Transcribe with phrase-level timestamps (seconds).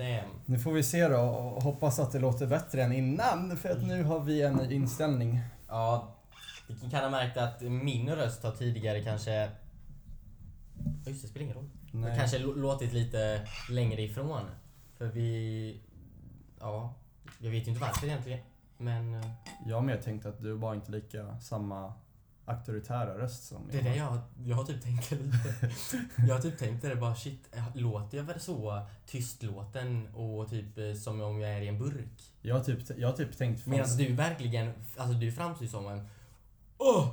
[0.00, 0.30] damn.
[0.46, 3.82] Nu får vi se då och hoppas att det låter bättre än innan för att
[3.82, 5.40] nu har vi en ny inställning.
[5.68, 6.14] Ja,
[6.68, 9.50] vi kan ha märkt att min röst har tidigare kanske...
[11.06, 11.70] Just det, spelar ingen roll.
[11.92, 12.18] Nej.
[12.18, 13.40] Kanske lå- låtit lite
[13.70, 14.42] längre ifrån.
[14.98, 15.80] För vi...
[16.60, 16.94] Ja,
[17.38, 18.40] jag vet ju inte varför egentligen.
[18.76, 19.30] Men eh,
[19.66, 21.92] Jag har mer tänkt att du var inte lika samma
[22.50, 25.70] auktoritära röst som det är det jag, jag har typ tänkt lite.
[26.28, 30.78] Jag har typ tänkt det bara shit, eh, låter jag väl så tystlåten och typ
[30.78, 32.22] eh, som om jag är i en burk?
[32.42, 33.66] Jag har typ, jag har typ tänkt...
[33.66, 36.06] Medan du verkligen, alltså du framstår som en...
[36.78, 37.08] Åh!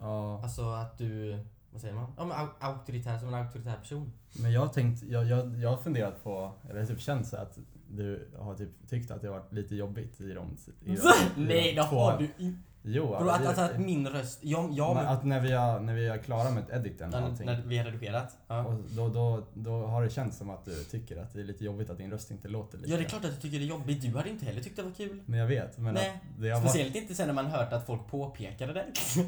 [0.00, 1.38] Ja, Alltså att du,
[1.72, 2.12] vad säger man?
[2.16, 4.12] Ja men au- auktoritär, som en auktoritär person.
[4.32, 7.58] men jag har tänkt, jag, jag, jag har funderat på, eller typ känt så att
[7.90, 10.56] du har typ tyckt att det har varit lite jobbigt i de...
[10.84, 12.58] I de, Nej i det de två- har du inte.
[12.90, 15.80] Jo, Bro, att, det- att, att min röst, jag, jag Men att när vi, är,
[15.80, 17.46] när vi är klara med editen och allting.
[17.46, 18.36] när vi har redigerat.
[18.46, 18.64] Ja.
[18.64, 21.64] Och då, då, då har det känts som att du tycker att det är lite
[21.64, 22.90] jobbigt att din röst inte låter lika.
[22.90, 24.76] ja det är klart att jag tycker det är jobbigt, du hade inte heller tyckt
[24.76, 25.22] det var kul.
[25.26, 25.78] Men jag vet.
[25.78, 26.08] Men Nej.
[26.08, 26.70] att det har varit...
[26.70, 28.86] Speciellt inte sen när man hört att folk påpekade det.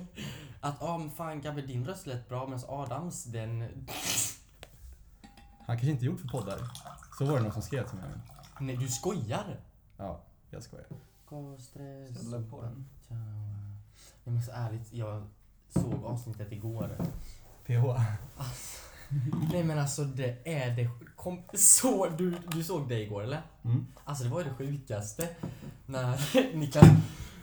[0.61, 3.61] Att ja men fan Gabbe din röst lät bra medan Adams den...
[5.67, 6.59] Han kanske inte gjort för poddar.
[7.19, 8.07] Så var det någon som skrev till mig.
[8.61, 9.61] Nej du skojar!
[9.97, 10.87] Ja, jag skojar.
[11.29, 12.11] Gå stress.
[12.23, 12.89] Jag la på den.
[13.09, 13.17] Ciao.
[14.25, 15.29] Nej men så ärligt, jag
[15.69, 16.97] såg avsnittet igår.
[17.67, 18.01] PH.
[19.53, 23.43] Nej men alltså det är det kom, så, du, du såg det igår eller?
[23.65, 23.87] Mm.
[24.05, 25.29] Alltså det var ju det sjukaste
[25.87, 26.87] när Niklas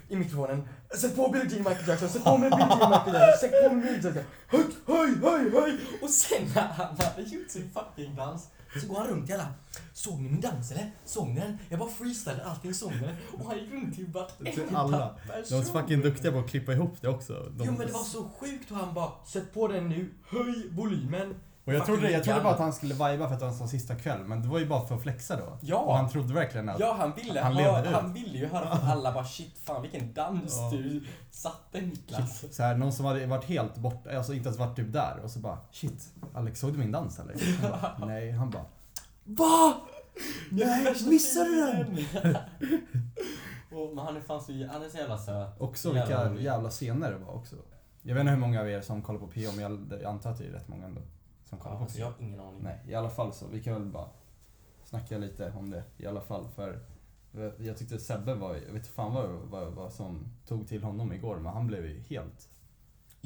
[0.10, 3.50] i mikrofonen Sätt på Billie Jean Michael Jackson, sätt på mig Billie Jean Michael Jackson,
[3.50, 5.80] sätt på mig Billie Jean Jackson Höj, höj, höj, höj!
[6.02, 8.48] Och sen när han hade gjort sin fucking dans
[8.82, 9.48] så går han runt i alla
[9.94, 10.92] Såg ni min dans eller?
[11.06, 11.58] Såg ni den?
[11.70, 13.16] Jag bara freestylade allting såg ni den?
[13.40, 15.16] Och han gick runt till vartenda Till alla.
[15.28, 15.62] person.
[15.62, 17.34] De är fucking duktiga på att klippa ihop det också.
[17.34, 17.66] De...
[17.66, 21.36] Jo men det var så sjukt och han bara Sätt på den nu, höj volymen
[21.66, 23.72] Och jag trodde, jag trodde bara att han skulle viba för att det var hans
[23.72, 25.58] sista kväll, men det var ju bara för att flexa då.
[25.62, 25.78] Ja.
[25.78, 26.80] Och han trodde verkligen att...
[26.80, 27.96] Ja, han ville, Han levde ut.
[27.96, 30.70] han ville ju höra från alla bara shit, fan vilken dans Ja.
[30.78, 32.46] du satte Niklas.
[32.56, 35.32] Så här, någon som hade varit helt borta, alltså inte ens varit typ där och
[35.32, 37.36] så bara Shit, Alex såg du min dans eller?
[37.62, 38.66] Han bara, Nej, han bara
[39.28, 39.74] VA?
[40.52, 41.98] Nej, missade du den?
[43.72, 45.62] Och, men han är fan så, han är så jävla söt.
[45.62, 46.44] Också Jävla vilka rolig.
[46.44, 47.56] jävla scener det var också.
[48.02, 50.32] Jag vet inte hur många av er som kollar på PO, men jag, jag antar
[50.32, 51.02] att det är rätt många ändå.
[51.46, 52.02] Som kollar Ja, på alltså, PO.
[52.04, 52.64] jag har ingen aning.
[52.64, 53.48] Nej, i alla fall så.
[53.48, 54.10] Vi kan väl bara
[54.84, 56.48] snacka lite om det i alla fall.
[56.56, 56.80] För
[57.60, 61.14] jag tyckte Sebbe var, jag vet inte fan vad, vad, vad som tog till honom
[61.14, 62.50] igår, men han blev ju helt,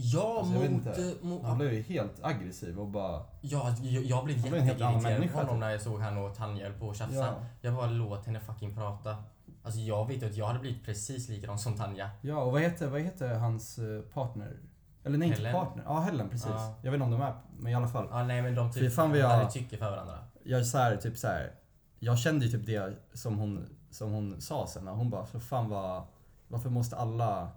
[0.03, 0.63] Ja, Alltså, mot...
[0.63, 0.89] inte.
[1.22, 5.38] eh, mot han blev ju helt aggressiv och bara, ja, jag, jag blev jätteirriterad på
[5.38, 5.59] honom typ.
[5.59, 7.16] när jag såg han och Tanja höll på och tjafsa.
[7.16, 7.34] ja.
[7.62, 9.16] Jag bara låt henne fucking prata.
[9.63, 12.09] Alltså jag vet att jag hade blivit precis likadan som Tanja.
[12.22, 14.57] Ja, och vad heter, vad heter hans eh, partner?
[15.03, 15.53] Eller nej, inte Helen.
[15.53, 15.84] partner.
[15.88, 16.47] Ja, Helen, precis.
[16.50, 16.75] Ja.
[16.83, 18.07] Jag vet inte om de är, men i alla fall.
[18.12, 20.18] Ja, nej men de typ fan, vi har- hade tycke för varandra.
[20.44, 21.51] Jag så här, typ så här.
[22.00, 24.88] Jag kände ju typ det som hon, som hon sa sen.
[24.88, 26.03] Hon bara, för fan vad,
[26.47, 27.50] varför måste alla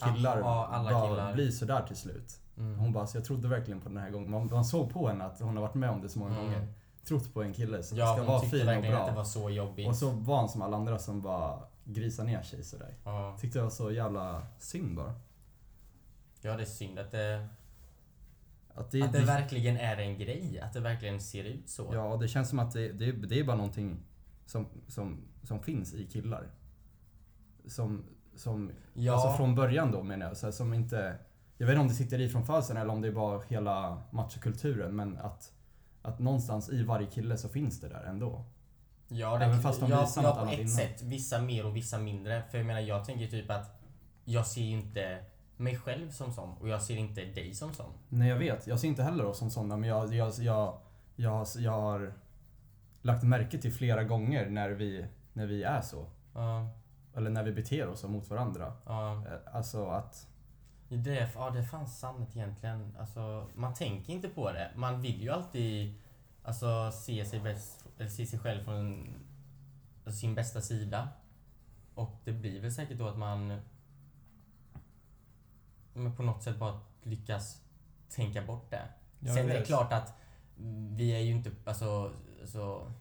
[0.00, 1.34] killar, Ja, alla bara killar.
[1.34, 2.40] bli sådär till slut?
[2.56, 2.78] Mm.
[2.78, 4.30] Hon bara, så jag trodde verkligen på den här gången.
[4.30, 6.44] Man, man såg på henne att hon har varit med om det så många Mm.
[6.44, 6.68] gånger.
[7.04, 9.20] Trott på en kille som Ja, ska hon vara fin och verkligen att det bra.
[9.20, 9.88] var så jobbigt.
[9.88, 12.94] Och så var han som alla andra som bara grisar ner sig sådär.
[13.04, 13.36] Ja.
[13.40, 15.14] Tyckte det var så jävla synd bara.
[16.40, 17.48] ja, det är synd att det,
[18.74, 20.60] Att det, att det verkligen är en grej.
[20.60, 21.90] Att det verkligen ser ut så.
[21.92, 23.96] Ja, det känns som att det, det, det är bara någonting
[24.46, 26.50] som, som, som finns i killar.
[27.66, 28.04] Som,
[28.40, 29.12] som Ja.
[29.14, 30.36] alltså från början då menar jag.
[30.36, 31.18] Så här, som inte,
[31.58, 34.02] jag vet inte om det sitter i från födseln eller om det är bara hela
[34.10, 34.96] machokulturen.
[34.96, 35.52] Men att,
[36.02, 38.44] att någonstans i varje kille så finns det där ändå.
[39.08, 40.70] Ja, det, Även fast de ja, visar ja, något på annat ett innan.
[40.72, 41.02] sätt.
[41.02, 42.42] Vissa mer och vissa mindre.
[42.50, 43.80] För jag menar, jag tänker typ att
[44.24, 45.24] jag ser ju inte
[45.56, 47.92] mig själv som sån och jag ser inte dig som sån.
[48.08, 50.78] Nej jag vet, jag ser inte heller oss som sådana men jag, jag, jag,
[51.16, 52.12] jag, har- jag har
[53.02, 56.06] lagt märke till flera gånger när vi, när vi är så.
[56.34, 56.68] Ja,
[57.14, 58.72] Eller när vi beter oss mot varandra.
[58.86, 59.12] ja.
[59.26, 60.26] Eh, Alltså att
[60.88, 62.96] Det är, ja, det är fan sant egentligen.
[63.00, 64.70] Alltså, man tänker inte på det.
[64.76, 65.94] Man vill ju alltid
[66.42, 69.14] alltså, se, sig bäst, eller se sig själv från
[70.04, 71.08] alltså, sin bästa sida.
[71.94, 73.60] Och det blir väl säkert då att man
[75.94, 77.62] men på något sätt bara lyckas
[78.08, 78.88] tänka bort det.
[79.18, 80.14] Jag Sen är det klart att
[80.90, 82.12] vi är ju inte, alltså,
[82.44, 82.92] så,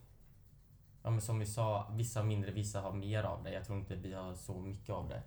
[1.10, 3.54] ja men som vi sa, vissa har mindre, vissa har mer av det.
[3.54, 5.22] Jag tror inte vi har så mycket av det.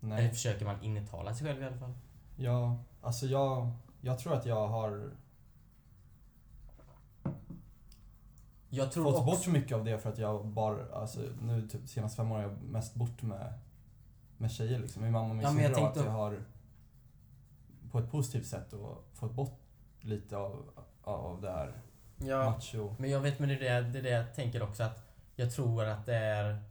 [0.00, 0.30] Eller Nej.
[0.30, 1.94] försöker man intala sig själv i alla fall.
[2.36, 5.10] Ja, alltså jag, jag tror att jag har
[8.68, 9.24] Jag tror fått också...
[9.26, 12.42] bort så mycket av det för att jag bara, alltså nu typ senaste fem åren
[12.44, 13.52] har jag mest bort med,
[14.36, 15.02] med tjejer liksom.
[15.02, 16.42] Min mamma och min Ja, syrra att jag har
[17.90, 19.60] på ett positivt sätt och fått bort
[20.00, 20.70] lite av,
[21.02, 21.82] av det här
[22.18, 22.94] Ja, macho.
[22.98, 25.52] men jag vet men det är det, det är det jag tänker också att jag
[25.52, 26.62] tror att det är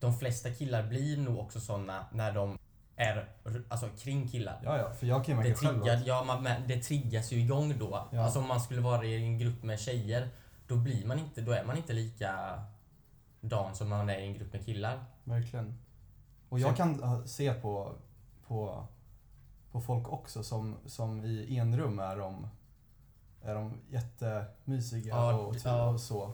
[0.00, 2.58] de flesta killar blir nog också såna när de
[2.96, 3.28] är
[3.68, 4.60] alltså kring killar.
[4.64, 7.78] Ja, ja, för jag kan ju Det, triggar, ja, man, men det triggas ju igång
[7.78, 8.08] då.
[8.12, 8.20] Ja.
[8.20, 10.28] Alltså om man skulle vara i en grupp med tjejer,
[10.66, 12.62] då blir man inte, då är man inte lika
[13.40, 15.04] dan som man är i en grupp med killar.
[15.24, 15.78] verkligen.
[16.48, 17.92] Och jag kan uh, se på,
[18.46, 18.86] på,
[19.72, 22.48] på folk också som, som i enrum är de,
[23.42, 25.88] är de jättemysiga Ja, och, ja.
[25.90, 26.32] och så.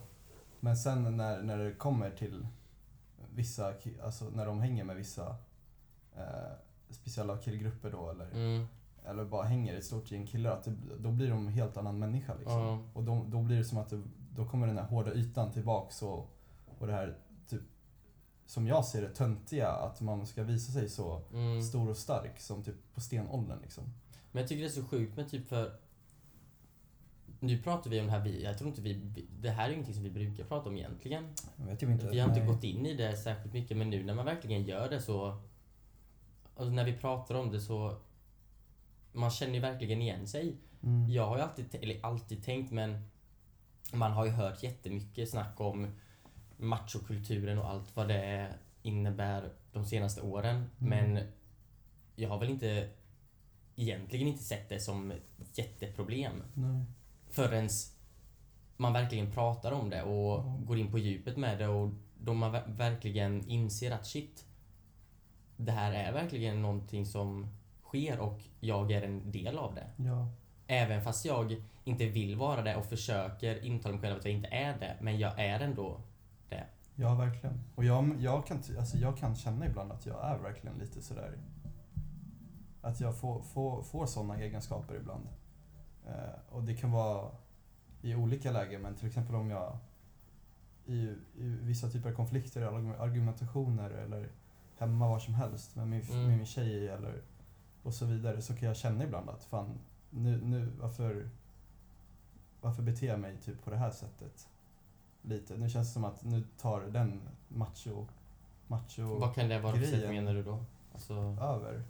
[0.60, 2.46] Men sen när, när det kommer till
[3.34, 5.36] vissa, alltså när de hänger med vissa
[6.16, 6.52] eh,
[6.90, 8.66] speciella killgrupper då eller, Mm.
[9.04, 11.76] eller bara hänger i ett stort gäng killar, att det, då blir de en helt
[11.76, 12.60] annan människa liksom.
[12.60, 12.78] Ja.
[12.94, 14.02] Och då, då blir det som att det,
[14.36, 16.30] då kommer den här hårda ytan tillbaks och,
[16.78, 17.18] och det här,
[17.48, 17.62] typ,
[18.46, 21.62] som jag ser det, töntiga, att man ska visa sig så Mm.
[21.62, 23.84] stor och stark som typ på stenåldern liksom.
[24.32, 25.76] Men jag tycker det är så sjukt med typ för
[27.42, 28.94] nu pratar vi om det här, vi, jag tror inte vi,
[29.40, 31.34] det här är ju ingenting som vi brukar prata om egentligen.
[31.56, 32.08] Jag vet ju inte.
[32.10, 32.48] Vi har inte nej.
[32.48, 35.42] gått in i det särskilt mycket men nu när man verkligen gör det så
[36.56, 37.96] Alltså när vi pratar om det så
[39.12, 40.56] Man känner ju verkligen igen sig.
[40.82, 41.10] Mm.
[41.10, 43.08] Jag har ju alltid, eller alltid tänkt men
[43.92, 45.86] Man har ju hört jättemycket snack om
[46.56, 50.70] machokulturen och allt vad det innebär de senaste åren.
[50.78, 51.18] Men
[52.16, 52.88] jag har väl inte
[53.76, 56.84] egentligen inte sett det som ett jätteproblem Nej.
[57.32, 57.68] Förrän
[58.76, 60.58] man verkligen pratar om det och Ja.
[60.66, 64.44] går in på djupet med det och då man ver- verkligen inser att shit,
[65.56, 67.46] det här är verkligen någonting som
[67.82, 69.90] sker och jag är en del av det.
[69.96, 70.28] Ja.
[70.66, 74.48] Även fast jag inte vill vara det och försöker intala mig själv att jag inte
[74.48, 76.00] är det, men jag är ändå
[76.48, 76.64] det.
[76.94, 77.60] ja, verkligen.
[77.74, 81.38] Och jag, jag, kan, alltså jag kan känna ibland att jag är verkligen lite sådär
[82.82, 85.28] att jag får, får, får sådana egenskaper ibland.
[86.06, 87.30] Eh, och det kan vara
[88.02, 89.78] i olika lägen, men till exempel om jag
[90.86, 90.94] i,
[91.36, 94.28] i vissa typer av konflikter, eller argumentationer eller
[94.78, 96.26] hemma var som helst med min, Mm.
[96.28, 97.22] med min tjej eller
[97.82, 99.78] och så vidare så kan jag känna ibland att fan,
[100.10, 101.28] nu, nu varför,
[102.60, 104.48] varför beter jag mig typ på det här sättet?
[105.22, 105.56] Lite.
[105.56, 108.06] Nu känns det som att nu tar den macho,
[108.66, 110.64] macho Vad kan det vara för sätt menar du då?
[110.92, 111.82] Alltså, över.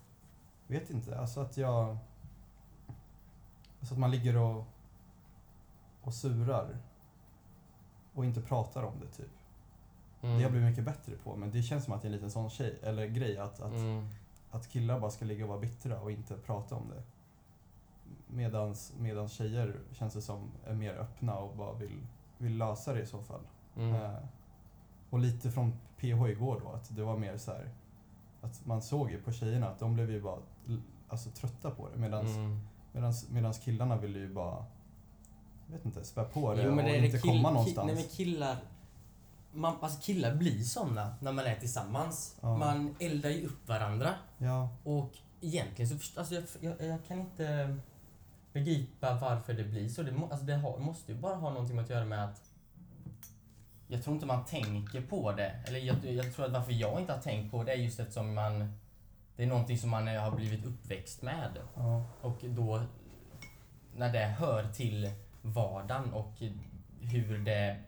[0.67, 1.97] Vet inte, alltså att jag...
[3.83, 4.65] Alltså att man ligger och,
[6.03, 6.79] och surar
[8.15, 9.33] och inte pratar om det typ.
[10.21, 12.13] Det har jag blivit mycket bättre på men det känns som att det är en
[12.13, 14.09] liten sån tjej, eller grej att, att, mm.
[14.51, 17.03] att killar bara ska ligga och vara bittra och inte prata om det.
[18.27, 22.07] Medans, medans tjejer känns det som är mer öppna och bara vill,
[22.39, 23.43] vill lösa det i så fall.
[23.77, 23.95] Mm.
[23.95, 24.19] Eh,
[25.11, 27.71] och lite från PH igår då, att det var mer så här
[28.43, 30.39] att man såg ju på tjejerna att de blev ju bara
[31.09, 32.37] alltså, trötta på det medans,
[33.29, 34.65] Medans killarna ville ju bara
[35.67, 37.87] jag vet inte, spä på det Jo, och det är inte kill, komma någonstans.
[37.87, 38.57] nej men killar
[39.53, 42.37] man, alltså killar blir såna när man är tillsammans.
[42.41, 42.57] Ja.
[42.57, 44.15] Man eldar ju upp varandra.
[44.39, 45.11] Ja, Och
[45.41, 47.77] egentligen så först, alltså jag, jag, jag kan inte
[48.53, 50.03] begripa varför det blir så.
[50.03, 52.43] Det, må, alltså det har, måste ju bara ha någonting att göra med att
[53.89, 55.63] jag tror inte man tänker på det.
[55.67, 58.35] Eller jag, jag tror att varför jag inte har tänkt på det är just eftersom
[58.35, 58.73] man
[59.43, 61.59] det är någonting som man har blivit uppväxt med.
[61.77, 62.83] ja, Och då
[63.97, 65.11] när det hör till
[65.43, 66.33] vardagen och
[67.01, 67.83] hur det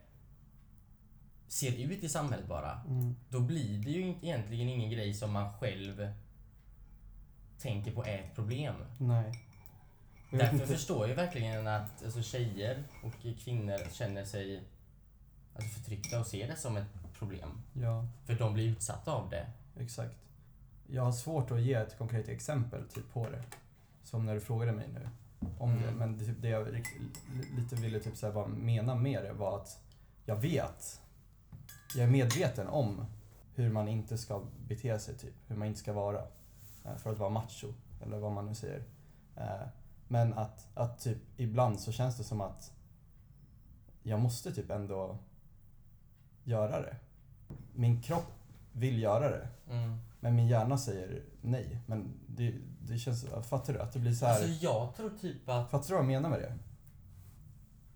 [1.48, 2.80] ser ut i samhället bara.
[2.88, 6.12] mm, Då blir det ju egentligen ingen grej som man själv
[7.58, 8.74] tänker på är ett problem.
[8.98, 9.40] nej.
[10.30, 10.66] Jag Därför inte.
[10.66, 14.62] förstår jag verkligen att alltså, tjejer och kvinnor känner sig
[15.54, 17.62] alltså, förtryckta och ser det som ett problem.
[17.72, 19.46] Ja, För de blir utsatta av det.
[19.80, 20.14] exakt.
[20.86, 23.42] Jag har svårt att ge ett konkret exempel typ på det.
[24.02, 25.08] Som när du frågade mig nu
[25.58, 25.88] om det.
[25.88, 25.94] Mm.
[25.98, 26.84] Men det, typ det jag
[27.56, 29.80] lite ville typ så här mena med det var att
[30.24, 31.00] jag vet,
[31.94, 33.06] jag är medveten om
[33.54, 35.34] hur man inte ska bete sig, typ.
[35.46, 36.18] hur man inte ska vara.
[36.84, 37.72] eh, För att vara macho,
[38.02, 38.82] eller vad man nu säger.
[39.36, 39.66] Eh,
[40.08, 42.72] Men att, att typ ibland så känns det som att
[44.02, 45.18] jag måste typ ändå
[46.44, 46.96] göra det.
[47.74, 48.32] Min kropp
[48.72, 49.48] vill göra det.
[49.70, 49.98] Mm.
[50.24, 51.78] Men min hjärna säger nej.
[51.86, 53.80] Men det, det känns, fattar du?
[53.80, 54.32] Att det blir så här.
[54.34, 56.54] Alltså jag tror typ att fattar du vad jag menar med det?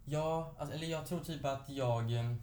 [0.04, 2.34] Ja, alltså, eller jag tror typ att jag eh,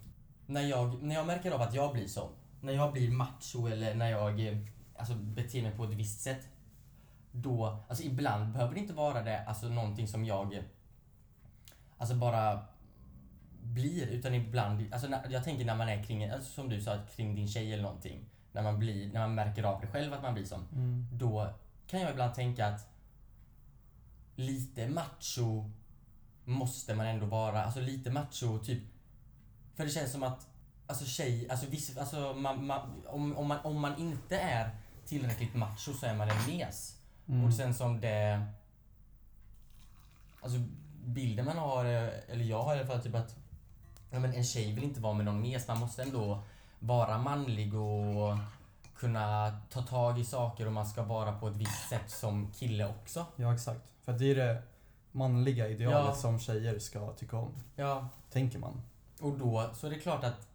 [0.45, 1.03] när, jag...
[1.03, 4.47] när jag märker av att jag blir sån, när jag blir macho eller när jag
[4.47, 4.57] eh,
[4.95, 6.47] alltså, beter mig på ett visst sätt.
[7.31, 10.63] Då, alltså ibland behöver det inte vara det, alltså någonting som jag eh,
[11.97, 12.59] alltså bara
[13.61, 16.97] blir, utan ibland, alltså när, jag tänker när man är kring, alltså, som du sa,
[17.15, 18.25] kring din tjej eller någonting.
[18.55, 20.67] När man blir, när man märker av det själv att man blir sån.
[21.11, 21.53] Då
[21.87, 22.89] kan jag ibland tänka att
[24.35, 25.71] lite macho
[26.45, 28.83] måste man ändå vara, alltså lite macho, typ.
[29.75, 30.47] För det känns som att,
[30.87, 34.69] alltså tjej, alltså, viss, alltså man, man, om, om, man, om man inte är
[35.05, 36.97] tillräckligt macho så är man en mes.
[37.27, 37.45] Mm.
[37.45, 38.45] Och sen som det...
[40.41, 40.59] Alltså
[41.03, 43.35] bilden man har, eh, eller jag har i alla fall typ att
[44.09, 45.67] ja, men en tjej vill inte vara med någon mes.
[45.67, 46.43] Man måste ändå
[46.85, 48.37] vara manlig och
[48.95, 52.87] kunna ta tag i saker och man ska vara på ett visst sätt som kille
[52.89, 53.25] också.
[53.35, 53.81] Ja, exakt.
[54.03, 54.61] För det är det
[55.11, 56.15] manliga idealet Ja.
[56.15, 57.51] som tjejer ska tycka om.
[57.75, 58.81] Ja, Tänker man.
[59.21, 60.47] och då så är det klart att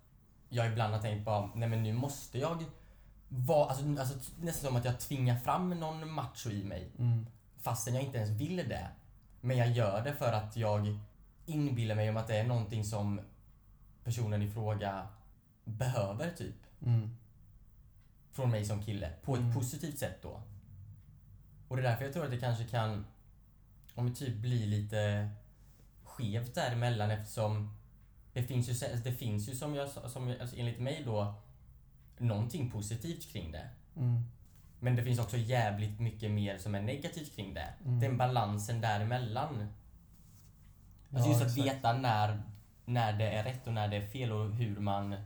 [0.49, 2.65] jag ibland har tänkt bara, nej men nu måste jag
[3.29, 6.91] vara, alltså, alltså nästan som att jag tvingar fram någon macho i mig.
[6.99, 7.27] Mm.
[7.59, 8.89] Fastän jag inte ens vill det.
[9.41, 10.99] Men jag gör det för att jag
[11.47, 13.21] inbillar mig om att det är någonting som
[14.05, 15.07] personen i fråga
[15.65, 16.57] behöver typ.
[16.87, 17.17] Mm.
[18.33, 19.11] Från mig som kille.
[19.23, 19.55] På ett Mm.
[19.55, 20.43] positivt sätt då.
[21.69, 23.07] Och det är därför jag tror att det kanske kan
[23.95, 25.31] om det typ blir lite
[26.05, 27.77] skevt däremellan eftersom
[28.33, 31.35] det finns ju, det finns ju som jag som, jag- alltså enligt mig då
[32.19, 33.69] någonting positivt kring det.
[33.97, 34.21] Mm.
[34.81, 37.75] Men det finns också jävligt mycket mer som är negativt kring det.
[37.85, 38.01] Mm.
[38.01, 39.67] Den balansen däremellan.
[41.09, 41.77] Ja, Alltså just att exakt.
[41.77, 42.43] veta när,
[42.85, 45.17] när det är rätt och när det är fel och hur man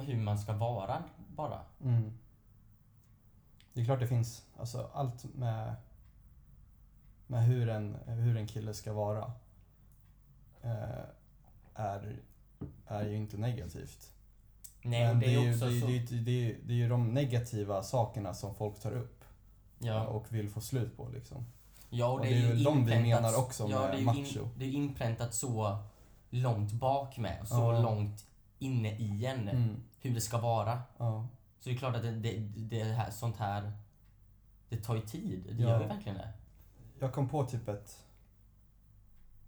[0.00, 1.02] hur man ska vara
[1.36, 1.60] bara.
[1.84, 2.12] Mm.
[3.72, 5.74] Det är klart det finns, alltså allt med,
[7.26, 9.32] med hur, en, hur en kille ska vara
[10.62, 11.04] eh,
[11.74, 12.16] är,
[12.86, 14.12] är ju inte negativt.
[14.82, 15.86] Nej, Men det är ju, också det, är- så...
[15.86, 19.24] det, är- det, är- det är ju de negativa sakerna som folk tar upp
[19.78, 20.06] ja.
[20.06, 21.44] och vill få slut på liksom.
[21.90, 24.18] ja, och och det, det är ju de vi menar också ja, med det macho.
[24.42, 25.78] In, det är inpräntat så
[26.30, 27.82] långt bak med så Ja.
[27.82, 28.26] långt
[28.62, 29.82] inne i en Mm.
[30.00, 30.82] hur det ska vara.
[30.98, 31.26] Ja.
[31.60, 33.72] Så det är klart att det, det, det här, sånt här
[34.68, 35.42] det tar ju tid.
[35.56, 35.68] Det Ja.
[35.70, 36.32] gör ju verkligen det.
[36.98, 38.04] Jag kom på typ ett,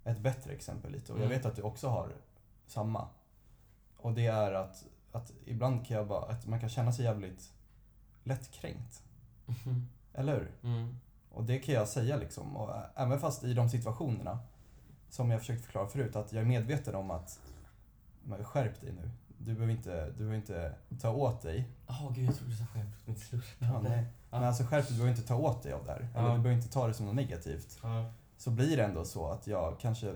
[0.05, 1.39] ett bättre exempel lite och jag Mm.
[1.39, 2.13] vet att du också har
[2.67, 3.09] samma.
[3.97, 7.53] Och det är att, att ibland kan jag bara, att man kan känna sig jävligt
[8.25, 9.03] lättkränkt.
[10.15, 10.51] Eller hur?
[10.71, 10.99] Mm.
[11.31, 12.57] Och det kan jag säga liksom.
[12.57, 14.39] Och även fast i de situationerna,
[15.09, 17.41] som jag försökt förklara förut, att jag är medveten om att
[18.25, 19.11] men skärp dig nu.
[19.39, 21.69] Du behöver inte, du behöver inte ta åt dig.
[21.89, 22.65] Åh gud, jag trodde du sa.
[23.05, 23.45] Mitt slurp.
[23.59, 24.05] Ja, nej.
[24.31, 24.39] Ja.
[24.39, 25.99] Men alltså skärp dig, du behöver inte ta åt dig av det här.
[26.15, 26.35] Eller Ja.
[26.37, 27.79] du behöver inte ta det som något negativt.
[27.83, 28.13] Ja.
[28.37, 30.15] så blir det ändå så att jag kanske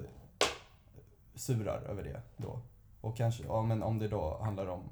[1.35, 2.61] surar över det då.
[3.01, 4.83] Och kanske, ja men om det då handlar om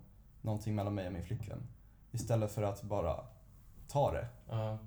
[0.43, 1.63] någonting mellan mig och min flickvän.
[2.13, 3.17] Istället för att bara
[3.89, 4.79] ta det Ja.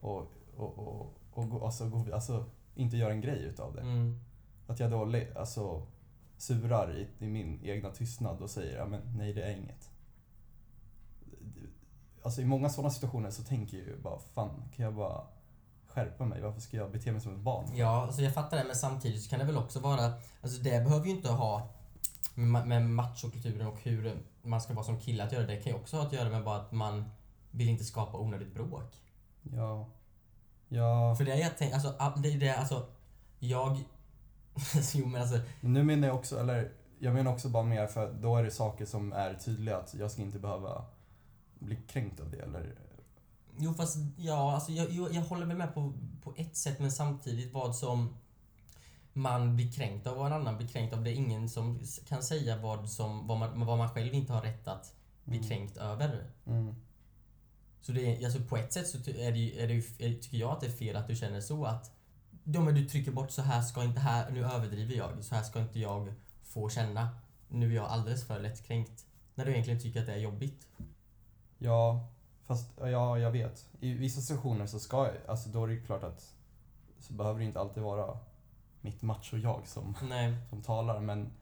[0.00, 2.44] och, och, och, och gå- alltså, alltså,
[2.74, 3.80] inte göra en grej utav det.
[3.80, 4.20] Mm.
[4.66, 5.86] Att jag då alltså,
[6.38, 9.90] surar i, i min egna tystnad och säger ja men nej det är inget.
[12.22, 15.26] Alltså i många sådana situationer så tänker jag ju bara fan kan jag bara
[15.86, 16.40] skärpa mig?
[16.42, 17.66] Varför ska jag bete mig som ett barn?
[17.74, 20.12] Ja, alltså jag fattar det, men samtidigt så kan det väl också vara...
[20.42, 21.68] Alltså det behöver ju inte ha
[22.34, 25.46] med, med machokulturen och hur man ska vara som kille att göra.
[25.46, 27.04] Det kan ju också ha att göra med bara att man
[27.50, 29.02] vill inte skapa onödigt bråk.
[29.42, 29.88] Ja.
[30.68, 31.14] Ja.
[31.16, 32.86] För det är jag tänker, alltså all- det är det, alltså
[33.38, 33.78] jag...
[34.94, 38.36] jo men alltså, nu menar jag också, eller jag menar också bara mer för då
[38.36, 40.84] är det saker som är tydliga att jag ska inte behöva
[41.58, 42.74] bli kränkt av det eller
[43.58, 46.92] jo fast ja, alltså jag, jag, jag håller väl med på, på ett sätt men
[46.92, 48.14] samtidigt vad som
[49.16, 51.04] man blir kränkt av och en annan blir kränkt av.
[51.04, 54.42] Det är ingen som kan säga vad, som, vad, man, vad man själv inte har
[54.42, 54.94] rätt att
[55.24, 55.48] bli Mm.
[55.48, 56.30] kränkt över.
[56.46, 56.74] Mm.
[57.80, 60.50] Så det är, alltså på ett sätt så är det, är det, är, tycker jag
[60.50, 61.95] att det är fel att du känner så att
[62.48, 65.42] Ja men du trycker bort så här ska inte här, nu överdriver jag, så här
[65.42, 67.08] ska inte jag få känna.
[67.48, 69.06] Nu är jag alldeles för lättkränkt.
[69.34, 70.68] När du egentligen tycker att det är jobbigt.
[71.58, 72.08] Ja,
[72.44, 73.68] fast ja, jag vet.
[73.80, 76.34] I vissa situationer så ska jag, alltså då är det ju klart att
[76.98, 78.18] så behöver det inte alltid vara
[78.80, 80.36] mitt macho-jag som, Nej.
[80.50, 81.32] som talar men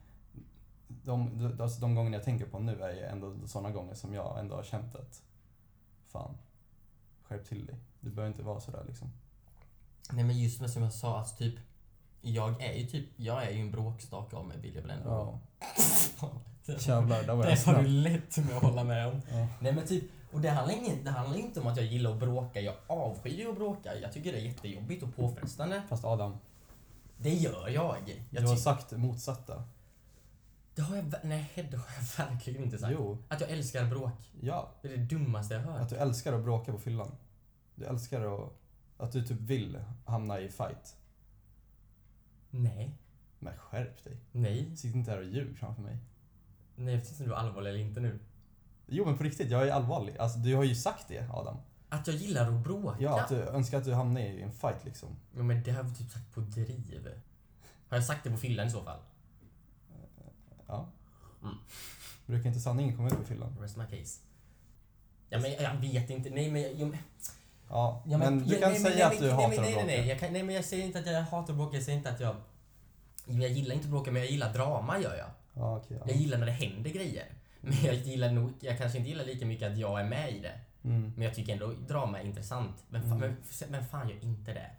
[0.87, 4.13] de, de, alltså de gånger jag tänker på nu är ju ändå sådana gånger som
[4.13, 5.23] jag ändå har känt att
[6.07, 6.37] fan,
[7.23, 7.75] skärp till dig.
[7.99, 9.11] Du behöver inte vara sådär liksom.
[10.11, 11.55] Nej men just med som jag sa, alltså typ
[12.21, 15.39] Jag är ju typ, jag är ju en bråkstake av mig vill jag väl ändå.
[16.21, 16.31] Ja.
[16.65, 18.03] Det- Jävlar, där var Det jag har du snabb.
[18.13, 19.21] lätt med att hålla med om.
[19.31, 19.47] Ja.
[19.59, 22.19] Nej men typ, och det handlar, inte, det handlar inte om att jag gillar att
[22.19, 22.61] bråka.
[22.61, 23.95] Jag avskyr ju att bråka.
[23.99, 25.81] Jag tycker det är jättejobbigt och påfrestande.
[25.89, 26.37] Fast Adam,
[27.17, 27.97] Det gör jag.
[28.29, 29.63] jag du har sagt det motsatta.
[30.75, 31.85] det har jag, nej, det har
[32.17, 32.93] jag verkligen inte sagt.
[32.97, 34.31] Jo, Att jag älskar bråk.
[34.41, 34.69] ja.
[34.81, 35.81] Det är det dummaste jag hört.
[35.81, 37.11] Att du älskar att bråka på fyllan.
[37.75, 38.53] Du älskar att,
[38.97, 40.95] att du typ vill hamna i fight.
[42.49, 42.97] Nej.
[43.39, 44.17] Men skärp dig.
[44.31, 44.77] Nej.
[44.77, 45.97] Sitt inte här och ljug framför mig.
[46.75, 48.19] Nej, jag vet inte om du är allvarlig eller inte nu.
[48.87, 50.17] Jo men på riktigt, jag är allvarlig.
[50.17, 51.57] Alltså du har ju sagt det Adam.
[51.89, 52.97] Att jag gillar att bråka?
[52.99, 55.09] Ja, att du önskar att du hamnar i en fight liksom.
[55.35, 57.09] Ja, men det har jag typ sagt på driv.
[57.89, 58.99] Har jag sagt det på fyllan i så fall?
[60.67, 60.89] Ja.
[61.43, 61.55] Mm.
[62.25, 63.57] Brukar inte sanningen komma ut på fyllan?
[63.59, 64.21] Rest my case.
[65.29, 66.29] Ja, men jag vet inte.
[66.29, 66.61] Nej, men...
[66.61, 66.97] Jag,
[67.69, 69.59] Ja, ja, men, du ja, kan nej, säga nej, att men- du nej, hatar men-
[69.59, 69.85] att nej, bråka.
[69.87, 71.75] nej, nej, jag kan, nej, men jag säger inte att jag hatar att bråka.
[71.77, 72.35] Jag säger inte att jag...
[73.27, 75.27] Jag gillar inte att bråka, men jag gillar drama, gör jag.
[75.53, 75.99] Ja, okej.
[76.07, 77.25] Jag gillar när det händer grejer.
[77.61, 78.51] Men jag gillar nog...
[78.59, 80.59] Jag kanske inte gillar lika mycket att jag är med i det.
[80.81, 80.89] ja.
[80.89, 81.13] mm.
[81.15, 82.83] Men jag tycker ändå drama är intressant.
[82.89, 83.35] Men fan, Mm.
[83.61, 84.69] men, men fan gör inte det?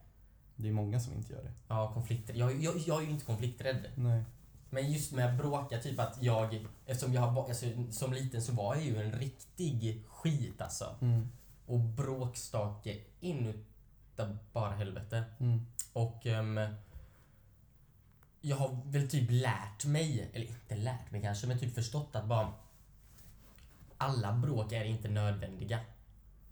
[0.56, 1.52] Det är många som inte gör det.
[1.68, 2.34] Ja, konflikter.
[2.34, 3.86] Jag, jag, jag är ju inte konflikträdd.
[3.94, 4.22] Nej.
[4.70, 6.66] Men just med att bråka, typ att jag...
[6.86, 10.94] Eftersom jag har, alltså, som liten så var jag ju en riktig skit alltså.
[11.00, 11.28] Mm.
[11.66, 15.24] Och bråkstake inuta bara helvete.
[15.40, 15.66] Mm.
[15.92, 16.60] Och ehm,
[18.40, 22.24] jag har väl typ lärt mig, eller inte lärt mig kanske, men typ förstått att
[22.24, 22.52] bara
[23.98, 25.80] alla bråk är inte nödvändiga.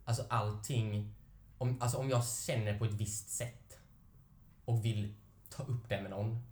[0.05, 1.15] Alltså allting,
[1.59, 3.79] om, alltså om jag känner på ett visst sätt
[4.65, 5.15] och vill
[5.51, 6.43] ta upp det med någon,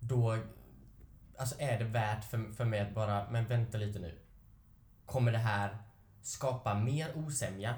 [0.00, 0.38] då
[1.38, 4.18] alltså är det värt för, för mig att bara, men vänta lite nu.
[5.06, 5.78] Kommer det här
[6.22, 7.74] skapa mer osämja,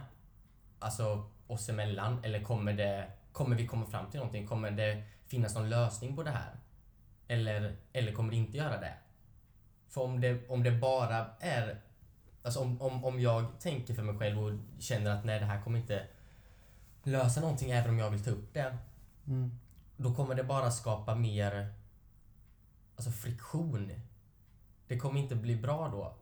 [0.78, 4.46] alltså oss emellan, eller kommer det Kommer vi komma fram till någonting?
[4.46, 6.56] Kommer det finnas någon lösning på det här?
[7.28, 8.94] Eller, eller kommer det inte göra det?
[9.88, 11.80] För om det, om det bara är...
[12.42, 15.62] Alltså om, om, om jag tänker för mig själv och känner att nej, det här
[15.62, 16.06] kommer inte
[17.02, 18.78] lösa någonting även om jag vill ta upp det.
[19.26, 19.58] Mm.
[19.96, 21.74] Då kommer det bara skapa mer
[22.96, 23.92] alltså friktion.
[24.86, 26.14] Det kommer inte bli bra då.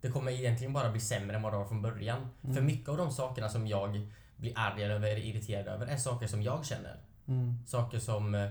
[0.00, 2.28] Det kommer egentligen bara bli sämre än vad det var från början.
[2.42, 2.56] Mm.
[2.56, 6.26] För mycket av de sakerna som jag blir arg över eller irriterad över är saker
[6.26, 6.96] som jag känner.
[7.28, 7.66] Mm.
[7.66, 8.50] Saker som eh,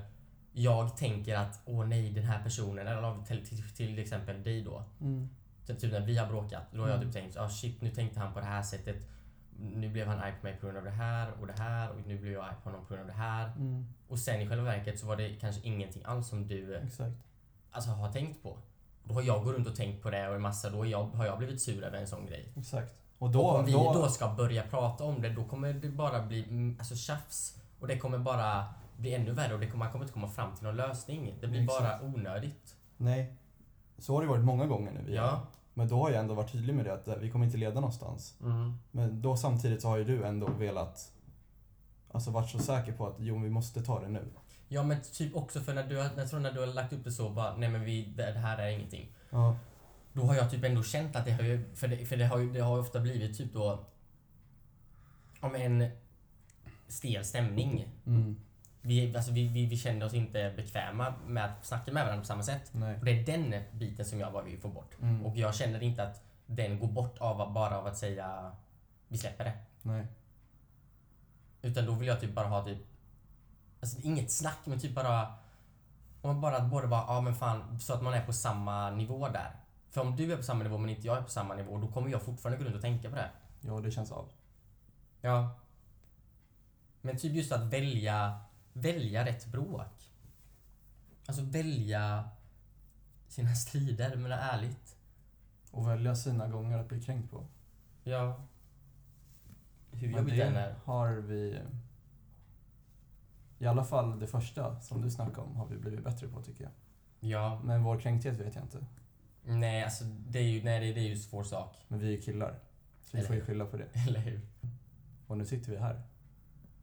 [0.51, 4.83] jag tänker att åh nej, den här personen, eller till, till, till exempel dig då.
[5.01, 5.29] Mm.
[5.65, 7.07] Typ när vi har bråkat, då har jag Mm.
[7.11, 9.07] typ tänkt ah shit, nu tänkte han på det här sättet.
[9.59, 12.07] Nu blev han arg på mig på grund av det här och det här och
[12.07, 13.47] nu blir jag arg på honom på grund av det här.
[13.47, 13.85] Mm.
[14.07, 17.15] Och sen i själva verket så var det kanske ingenting alls som du eh, Exakt.
[17.71, 18.57] alltså, har tänkt på.
[19.09, 21.03] Då har jag gått runt och tänkt på det och en massa, då har jag,
[21.03, 22.53] har jag blivit sur över en sån grej.
[22.57, 22.95] Exakt.
[23.17, 23.51] Och och då...
[23.51, 26.75] om vi då, då ska börja prata om det, då kommer det bara bli mm,
[26.79, 27.57] alltså, tjafs.
[27.79, 28.65] Och det kommer bara
[28.97, 31.33] bli ännu värre och det kommer, man kommer inte komma fram till någon lösning.
[31.41, 31.81] Det blir Exakt.
[31.81, 32.75] bara onödigt.
[32.97, 33.33] Nej.
[33.97, 35.13] Så har det varit många gånger nu.
[35.13, 35.41] Ja.
[35.73, 37.75] Men då har jag ändå varit tydlig med det att eh, vi kommer inte leda
[37.75, 38.35] någonstans.
[38.41, 38.73] Mm.
[38.91, 41.11] Men då samtidigt så har ju du ändå velat
[42.11, 44.27] Alltså varit så säker på att jo, vi måste ta det nu.
[44.67, 47.03] Ja men typ också för när du, har- jag tror när du har lagt upp
[47.03, 49.09] det så bara, nej men vi, det här är ingenting.
[49.29, 49.55] Ja.
[50.13, 52.37] Då har jag typ ändå känt att det har ju, för det, för det har
[52.37, 53.85] ju det har ju ofta blivit typ då
[55.39, 55.89] om en
[56.87, 57.87] stel stämning.
[58.05, 58.35] Mm.
[58.81, 62.27] Vi, alltså vi, vi, vi kände oss inte bekväma med att snacka med varandra på
[62.27, 62.69] samma sätt.
[62.71, 62.95] Nej.
[62.99, 64.95] Och det är den biten som jag bara vill få bort.
[65.01, 65.25] Mm.
[65.25, 68.51] Och jag känner inte att den går bort av bara av att säga
[69.07, 69.53] vi släpper det.
[69.81, 70.07] Nej.
[71.61, 72.77] Utan då vill jag typ bara ha typ
[73.79, 75.33] Alltså inget snack men typ bara
[76.21, 79.27] Om man bara både bara, ja men fan så att man är på samma nivå
[79.27, 79.51] där.
[79.89, 81.87] För om du är på samma nivå men inte jag är på samma nivå då
[81.87, 83.29] kommer jag fortfarande gå runt och tänka på det.
[83.61, 84.29] Ja, det känns av.
[85.21, 85.59] Ja.
[87.01, 88.39] Men typ just att välja
[88.73, 90.11] Välja rätt bråk.
[91.25, 92.29] Alltså välja
[93.27, 94.95] sina strider, men ärligt.
[95.71, 97.45] Och välja sina gånger att bli kränkt på.
[98.03, 98.41] Ja.
[99.91, 100.75] Hur jobbigt det är.
[100.83, 101.59] har vi...
[103.57, 106.63] I alla fall det första som du snackade om har vi blivit bättre på tycker
[106.63, 106.71] jag.
[107.19, 107.61] Ja.
[107.63, 108.85] Men vår kränkthet vet jag inte.
[109.43, 111.77] Nej, alltså det är ju, nej, det, det är ju en svår sak.
[111.87, 112.59] Men vi är ju killar.
[113.03, 113.87] Så vi får ju skylla på det.
[114.07, 114.41] Eller hur?
[115.27, 116.01] Och nu sitter vi här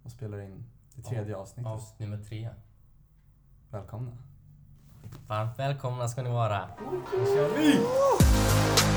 [0.03, 0.65] och spelar in
[0.95, 1.73] det tredje avsnittet.
[1.73, 2.49] Avsnitt nummer tre.
[3.71, 4.17] Välkomna.
[5.27, 6.69] Varmt välkomna ska ni vara.
[7.13, 8.96] Nu kör vi!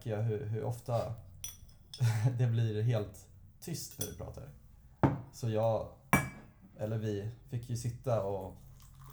[0.00, 1.14] Märker jag hur, hur ofta
[2.38, 3.26] det blir helt
[3.60, 4.44] tyst när du pratar.
[5.32, 5.88] Så jag,
[6.78, 8.56] eller vi, fick ju sitta och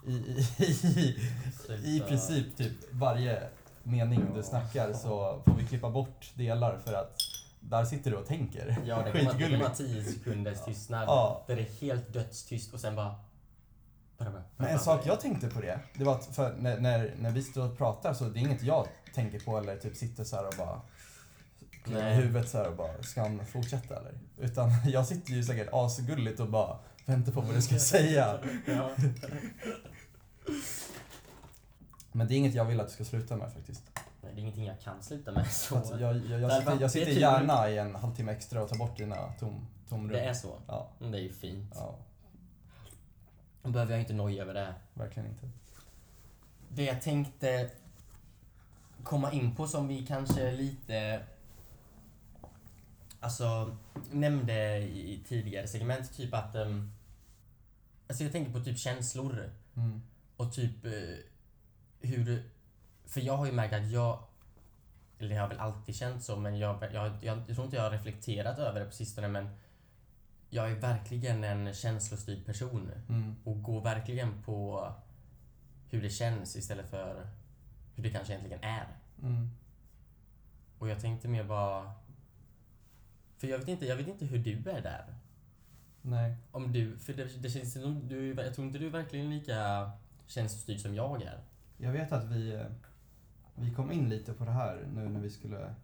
[0.06, 0.66] i, i,
[1.00, 3.50] i, i princip typ varje
[3.84, 7.18] mening du snackar så får vi klippa bort delar för att
[7.60, 8.78] där sitter du och tänker.
[8.86, 9.70] Ja, det kan vara-.
[9.70, 11.04] 10 sekunders tystnad.
[11.08, 11.44] Ja.
[11.48, 13.16] Där det är helt dödstyst och sen bara...
[14.58, 17.44] Men en sak jag tänkte på det, det var att för när, när, när vi
[17.44, 20.48] står och pratar så det är inget jag tänker på eller typ sitter så här
[20.48, 20.82] och bara
[21.84, 22.16] kliar i Nej.
[22.16, 24.14] huvudet så här och bara, ska han fortsätta eller?
[24.38, 28.40] Utan jag sitter ju säkert asgulligt och bara väntar på vad du ska säga.
[28.66, 28.90] Ja.
[32.12, 33.84] Men det är inget jag vill att du ska sluta med faktiskt.
[34.22, 35.52] Nej, det är ingenting jag kan sluta med.
[35.52, 35.76] Så.
[35.76, 38.98] Att jag, jag, jag, sitter, jag sitter gärna i en halvtimme extra och tar bort
[38.98, 40.12] dina tom, tomrum.
[40.12, 40.56] Det är så.
[40.68, 41.74] Ja, Men Det är ju fint.
[41.76, 41.96] ja,
[43.64, 44.74] Då behöver jag inte noja över det.
[44.94, 45.50] verkligen inte.
[46.70, 47.72] Det jag tänkte
[49.04, 51.24] komma in på som vi kanske lite
[53.20, 53.78] alltså
[54.12, 56.92] nämnde i tidigare segment, typ att um,
[58.08, 60.02] alltså jag tänker på typ känslor Mm.
[60.38, 60.92] och typ eh,
[62.00, 62.44] hur
[63.06, 64.24] för jag har ju märkt att jag
[65.20, 67.84] eller jag har väl alltid känt så men jag, jag, jag, jag tror inte jag
[67.84, 69.50] har reflekterat över det på sistone men
[70.50, 73.36] jag är verkligen en känslostyrd person Mm.
[73.44, 74.92] och går verkligen på
[75.90, 77.28] hur det känns istället för
[77.96, 78.88] hur det kanske egentligen är.
[79.22, 79.50] Mm.
[80.80, 81.92] Och jag tänkte mer bara...
[83.38, 85.16] För jag vet inte, jag vet inte hur du är där.
[86.02, 86.36] Nej.
[86.52, 89.92] Om du, för det, det känns som du, jag tror inte du är verkligen lika
[90.28, 91.44] känslostyrd som jag är.
[91.78, 92.66] Jag vet att vi, eh,
[93.56, 95.76] vi kom in lite på det här nu när vi skulle...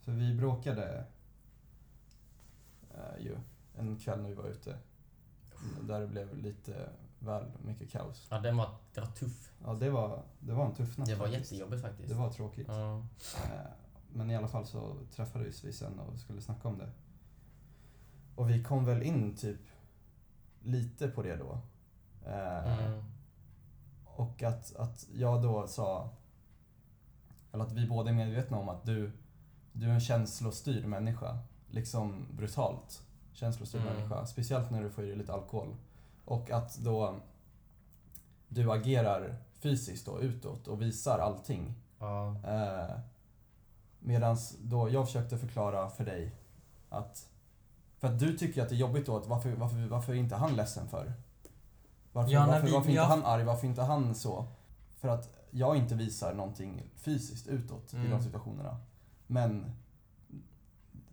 [0.00, 1.04] För vi bråkade
[2.94, 3.36] eh, ju
[3.78, 4.78] en kväll när vi var ute.
[5.82, 8.26] Där det blev lite väl mycket kaos.
[8.30, 9.52] Ja, den var, det var tuff.
[9.64, 11.52] Ja, det var, det var en tuff natt Det var faktiskt.
[11.52, 12.08] jättejobbigt faktiskt.
[12.08, 12.66] Det var tråkigt.
[12.68, 12.98] Ja.
[13.44, 13.70] Eh,
[14.12, 16.90] Men i alla fall så träffades vi sen och skulle snacka om det.
[18.34, 19.60] Och vi kom väl in typ
[20.62, 21.58] lite på det då.
[22.26, 23.04] Eh, Mm.
[24.16, 26.10] Och att, att jag då sa,
[27.52, 29.12] eller att vi båda är medvetna om att du,
[29.72, 31.38] du är en känslostyrd människa.
[31.70, 33.02] Liksom brutalt
[33.34, 33.94] känslostyrd Mm.
[33.94, 34.26] människa.
[34.26, 35.76] Speciellt när du får i dig lite alkohol.
[36.24, 37.14] Och att då
[38.48, 41.74] du agerar fysiskt då utåt och visar allting.
[41.98, 42.36] Ja.
[42.46, 42.96] Eh,
[44.06, 46.32] Medan då jag försökte förklara för dig
[46.88, 47.28] att
[47.98, 50.36] för att du tycker att det är jobbigt då, att varför, varför, varför är inte
[50.36, 51.12] han ledsen för?
[52.12, 53.44] Varför, Ja, varför, vi- varför inte jag- han arg?
[53.44, 54.46] Varför inte han så?
[54.96, 58.10] För att jag inte visar någonting fysiskt utåt i Mm.
[58.10, 58.76] de situationerna.
[59.26, 59.72] Men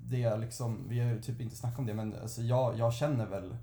[0.08, 2.94] det är liksom, vi har ju typ inte snackat om det, men alltså jag, jag
[2.94, 3.58] känner väl,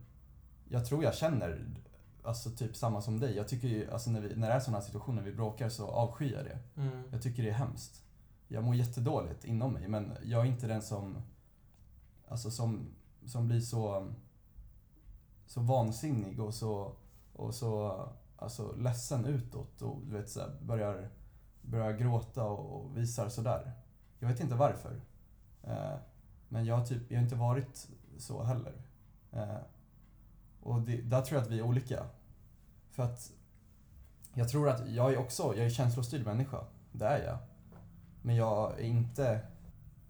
[0.69, 1.67] jag tror jag känner
[2.23, 3.37] alltså typ samma som dig.
[3.37, 6.33] Jag tycker ju, alltså när, vi, när det är sådana situationer, vi bråkar så avskyr
[6.33, 6.59] jag det.
[6.81, 7.03] Mm.
[7.13, 8.03] Jag tycker det är hemskt.
[8.49, 11.23] Jag mår jättedåligt inom mig, men jag är inte den som,
[12.29, 12.95] alltså som,
[13.27, 14.13] som blir så,
[15.47, 16.93] så vansinnig och så,
[17.33, 21.11] och så alltså, ledsen utåt och du vet, så här, börjar,
[21.63, 23.73] börjar gråta och, och visar sådär.
[24.19, 25.01] Jag vet inte varför.
[25.63, 25.95] Eh,
[26.49, 28.73] men jag har, typ, jag har inte varit så heller.
[29.33, 29.57] Eh,
[30.63, 32.07] och det, där tror jag att vi är olika.
[32.91, 33.33] För att
[34.35, 36.65] jag tror att jag är också, jag är känslostyrd människa.
[36.93, 37.39] Det är jag.
[38.23, 39.41] Men jag är inte,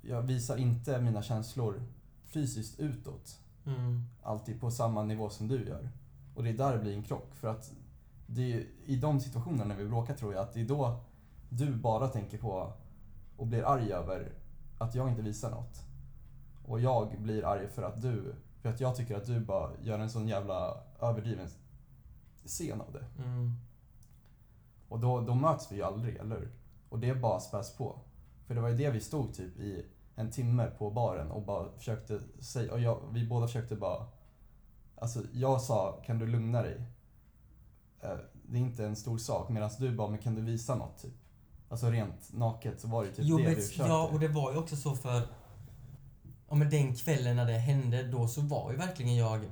[0.03, 1.83] jag visar inte mina känslor
[2.27, 3.41] fysiskt utåt.
[3.67, 4.05] Mm.
[4.23, 5.91] Alltid på samma nivå som du gör.
[6.35, 7.35] Och det är där det blir en krock.
[7.35, 7.73] För att
[8.27, 11.01] det är, i de situationerna när vi bråkar tror jag att det är då
[11.49, 12.73] du bara tänker på
[13.37, 14.33] och blir arg över
[14.79, 15.88] att jag inte visar något.
[16.69, 19.99] Och jag blir arg för att du, för att jag tycker att du bara gör
[19.99, 21.49] en sån jävla överdriven
[22.47, 23.23] scen av det.
[23.23, 23.53] Mm.
[24.89, 26.53] Och då, då möts vi ju aldrig, eller hur?
[26.89, 27.99] Och det bara späs på.
[28.47, 31.73] För det var ju det vi stod typ i en timme på baren och bara
[31.73, 34.07] försökte säga, och jag, vi båda försökte bara...
[34.97, 36.83] Alltså jag sa, kan du lugna dig?
[38.01, 39.49] Eh, Det är inte en stor sak.
[39.49, 41.15] Medan du bara, men kan du visa något typ?
[41.69, 43.93] Alltså rent naket så var det typ Jo, det men, vi försökte.
[43.93, 45.23] ja, och det var ju också så för...
[46.49, 49.45] Ja, men den kvällen när det hände, då så var ju verkligen jag...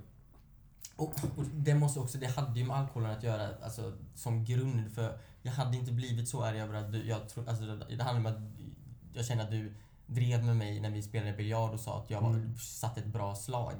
[0.97, 4.93] Och, och det måste också, det hade ju med alkoholen att göra, alltså som grund
[4.95, 8.03] för jag hade inte blivit så arg över att du, jag tror, alltså det, det
[8.05, 8.43] handlar om att
[9.15, 9.75] jag känner att du
[10.07, 12.57] drev med mig när vi spelade biljard och sa att jag var, Mm.
[12.59, 13.75] satte ett bra slag.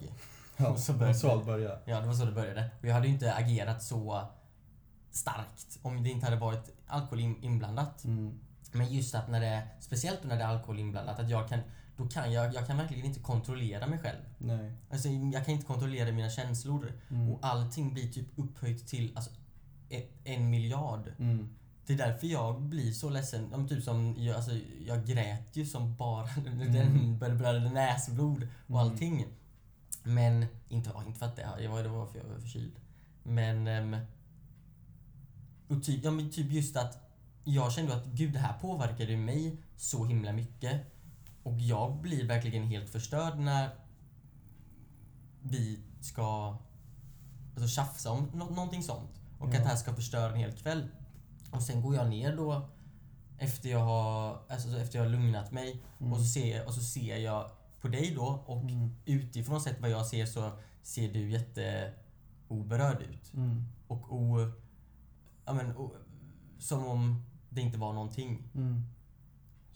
[0.57, 1.81] ja, och så började- så allt började.
[1.85, 2.71] Ja, det var så det började.
[2.81, 4.27] Och jag hade ju inte agerat så
[5.11, 8.05] starkt om det inte hade varit alkohol in, inblandat.
[8.05, 8.39] Mm.
[8.73, 11.61] Men just att när det speciellt när det är alkohol inblandat, att jag kan,
[11.97, 14.19] då kan jag, jag kan verkligen inte kontrollera mig själv.
[14.39, 14.73] Nej.
[14.91, 16.93] Alltså, jag kan inte kontrollera mina känslor.
[17.11, 17.29] Mm.
[17.33, 19.31] Och allting blir typ upphöjt till alltså,
[19.89, 21.13] en, en miljard.
[21.19, 21.49] Mm.
[21.87, 23.49] Det är därför jag blir så ledsen.
[23.53, 24.51] Ja, Typ som, jag, alltså,
[24.87, 27.19] jag grät ju som bara Mm.
[27.19, 28.81] den började näsblod och Mm.
[28.81, 29.27] allting.
[30.03, 32.73] Men, inte, inte för att det, det var, det var för jag var förkyld.
[33.23, 33.67] Men...
[33.67, 33.97] ehm,
[35.69, 36.99] och typ, ja, men typ just att
[37.45, 40.81] jag kände att gud, det här påverkade mig så himla mycket.
[41.47, 43.71] Och jag blir verkligen helt förstörd när
[45.43, 46.57] vi ska
[47.55, 49.21] alltså, tjafsa om nå- någonting sånt.
[49.39, 49.57] Och Ja.
[49.59, 50.89] att det här ska förstöra en hel kväll.
[51.51, 52.69] Och sen går jag ner då
[53.39, 56.13] efter jag har, alltså, efter jag har lugnat mig Mm.
[56.13, 58.91] och, så ser, och så ser jag på dig då och Mm.
[59.05, 60.51] utifrån sett vad jag ser så
[60.83, 63.35] ser du jätteoberörd ut.
[63.35, 63.65] Mm.
[63.87, 64.51] Och o,
[65.45, 65.93] ja, men, o,
[66.59, 68.43] som om det inte var någonting.
[68.55, 68.83] Mm.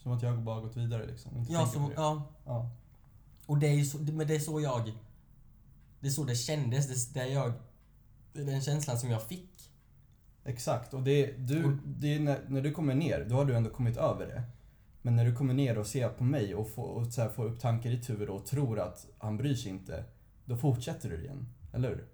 [0.03, 1.37] Som att jag bara gått vidare liksom.
[1.37, 2.27] Inte Ja, som, ja.
[2.45, 2.69] Ja.
[3.45, 4.91] Och det är ju så, men det är så jag...
[5.99, 6.87] Det är så det kändes.
[6.87, 7.53] Det, det är jag...
[8.33, 9.71] Det är den känslan som jag fick.
[10.43, 13.69] Exakt, och det, du, det är när, när du kommer ner, då har du ändå
[13.69, 14.43] kommit över det.
[15.01, 17.45] Men när du kommer ner och ser på mig och får, och så här, får
[17.45, 20.03] upp tankar i ditt huvud och tror att han bryr sig inte,
[20.45, 21.49] då fortsätter du igen.
[21.73, 22.07] Eller hur?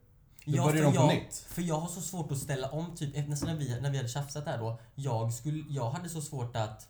[0.46, 1.36] Då börjar för de på jag, nytt.
[1.36, 4.46] För jag har så svårt att ställa om, typ när vi, när vi hade tjafsat
[4.46, 4.80] där då.
[4.96, 6.88] Jag, skulle, jag hade så svårt att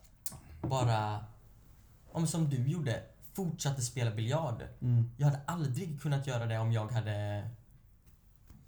[0.61, 1.25] bara,
[2.11, 4.63] om som du gjorde, fortsatte spela biljard.
[4.81, 5.11] Mm.
[5.17, 7.49] Jag hade aldrig kunnat göra det om jag hade...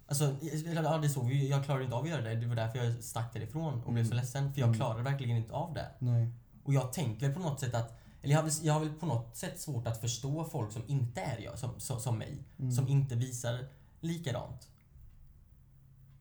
[0.06, 0.36] Alltså,
[0.74, 1.48] ja, det såg vi.
[1.50, 2.34] Jag klarade inte av att göra det.
[2.34, 4.16] Det var därför jag stack därifrån och blev så Mm.
[4.22, 4.52] ledsen.
[4.52, 4.78] För jag Mm.
[4.78, 5.90] klarade verkligen inte av det.
[5.98, 6.30] Nej.
[6.64, 8.00] Och jag tänker på något sätt att...
[8.22, 10.82] Eller jag har väl, jag har väl på något sätt svårt att förstå folk som
[10.86, 12.38] inte är jag, som, som, som mig.
[12.58, 12.72] Mm.
[12.72, 13.68] Som inte visar
[14.00, 14.68] likadant.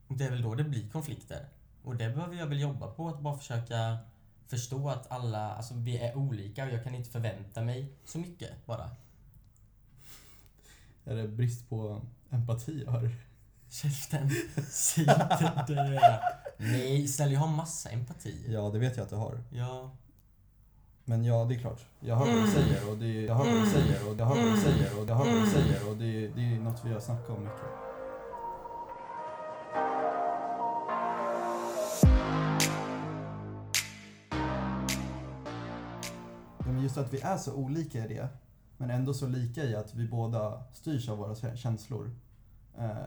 [0.07, 1.47] Och det är väl då det blir konflikter.
[1.83, 3.97] Och det behöver jag väl jobba på, att bara försöka
[4.49, 8.65] förstå att alla, alltså vi är olika och jag kan inte förvänta mig så mycket
[8.65, 8.89] bara.
[11.05, 13.11] Är det brist på empati jag hör?
[13.69, 14.29] Käften,
[14.69, 15.03] säg
[15.59, 16.21] inte det.
[16.57, 18.45] Nej, snälla jag har massa empati.
[18.47, 19.43] Ja, det vet jag att du har.
[19.51, 19.91] Ja.
[21.05, 21.85] Men ja, det är klart.
[21.99, 22.51] Jag hör vad du Mm.
[22.51, 25.09] säger och det, jag hör vad du säger och jag hör vad du säger och
[25.09, 27.88] jag hör vad du säger och det, det är något vi har snackat om mycket.
[36.89, 38.29] Just att vi är så olika i det,
[38.77, 42.11] men ändå så lika i att vi båda styrs av våra kä- känslor.
[42.77, 43.05] Eh,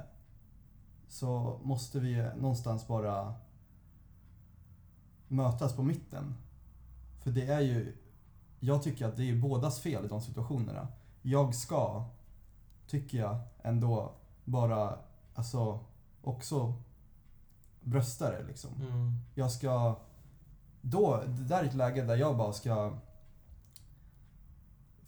[1.09, 3.35] så måste vi någonstans bara
[5.29, 6.35] mötas på mitten.
[7.23, 7.97] För det är ju,
[8.61, 10.88] jag tycker att det är bådas fel i de situationerna.
[11.23, 12.05] Jag ska,
[12.87, 14.12] tycker jag, ändå
[14.45, 14.99] bara,
[15.35, 15.81] alltså,
[16.23, 16.75] också
[17.81, 18.71] brösta det liksom.
[18.81, 19.12] Mm.
[19.35, 19.97] Jag ska,
[20.81, 22.92] då, det där är ett läge där jag bara ska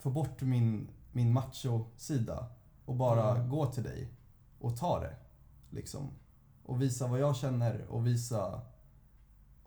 [0.05, 2.47] få bort min, min macho-sida
[2.85, 3.49] och bara Mm.
[3.49, 4.09] gå till dig
[4.61, 5.17] och ta det.
[5.71, 6.11] Liksom.
[6.65, 8.61] Och visa vad jag känner och visa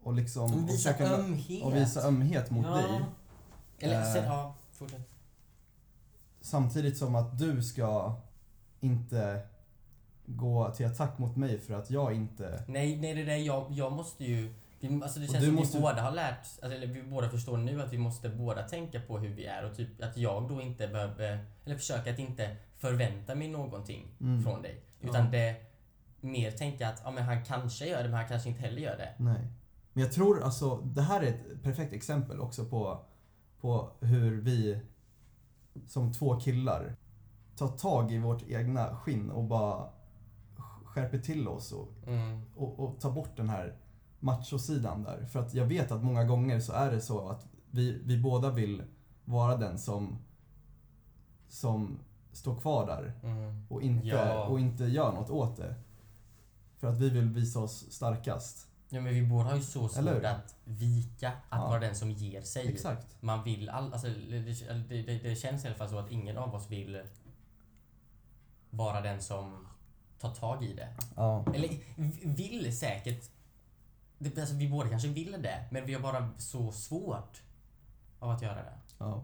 [0.03, 1.63] och liksom och Visa försöka- ömhet.
[1.63, 2.75] och visa ömhet mot ja.
[2.75, 3.01] dig.
[3.79, 4.13] Eller, Eh.
[4.13, 5.09] sen, ja, fortsätt.
[6.41, 8.15] Samtidigt som att du ska
[8.79, 9.47] inte
[10.25, 12.63] gå till attack mot mig för att jag inte...
[12.67, 14.53] Nej, nej det där, jag, jag måste ju...
[14.79, 17.29] Vi, alltså det känns du som måste- vi båda har lärt, alltså, eller vi båda
[17.29, 20.49] förstår nu att vi måste båda tänka på hur vi är och typ att jag
[20.49, 24.43] då inte behöver, eller försöka att inte förvänta mig någonting Mm.
[24.43, 24.81] från dig.
[25.01, 25.31] Utan Ja.
[25.31, 25.55] det
[26.21, 28.97] mer tänka att ja, men han kanske gör det men han kanske inte heller gör
[28.97, 29.13] det.
[29.17, 29.47] Nej.
[29.93, 33.05] Men jag tror alltså, det här är ett perfekt exempel också på,
[33.61, 34.79] på hur vi
[35.87, 36.95] som två killar
[37.55, 39.89] tar tag i vårt egna skinn och bara
[40.83, 42.41] skärper till oss och, Mm.
[42.55, 43.75] och, och tar bort den här
[44.19, 45.25] machosidan där.
[45.25, 48.51] För att jag vet att många gånger så är det så att vi, vi båda
[48.51, 48.83] vill
[49.25, 50.17] vara den som,
[51.47, 51.99] som
[52.31, 53.65] står kvar där Mm.
[53.69, 54.45] och inte, Ja.
[54.45, 55.75] och inte gör något åt det.
[56.77, 58.67] För att vi vill visa oss starkast.
[58.89, 61.67] Ja men vi båda har ju så svårt att vika, att Ja.
[61.67, 62.67] vara den som ger sig.
[62.67, 63.21] Exakt.
[63.21, 64.39] Man vill all, alltså, det,
[64.89, 67.01] det, det, känns i alla fall så att ingen av oss vill
[68.69, 69.67] vara den som
[70.19, 70.87] tar tag i det.
[71.15, 71.45] Ja.
[71.53, 71.69] Eller
[72.35, 73.29] vill säkert.
[74.19, 77.41] Det, alltså, vi båda kanske vill det, men vi har bara så svårt
[78.19, 78.77] av att göra det.
[78.97, 79.23] ja.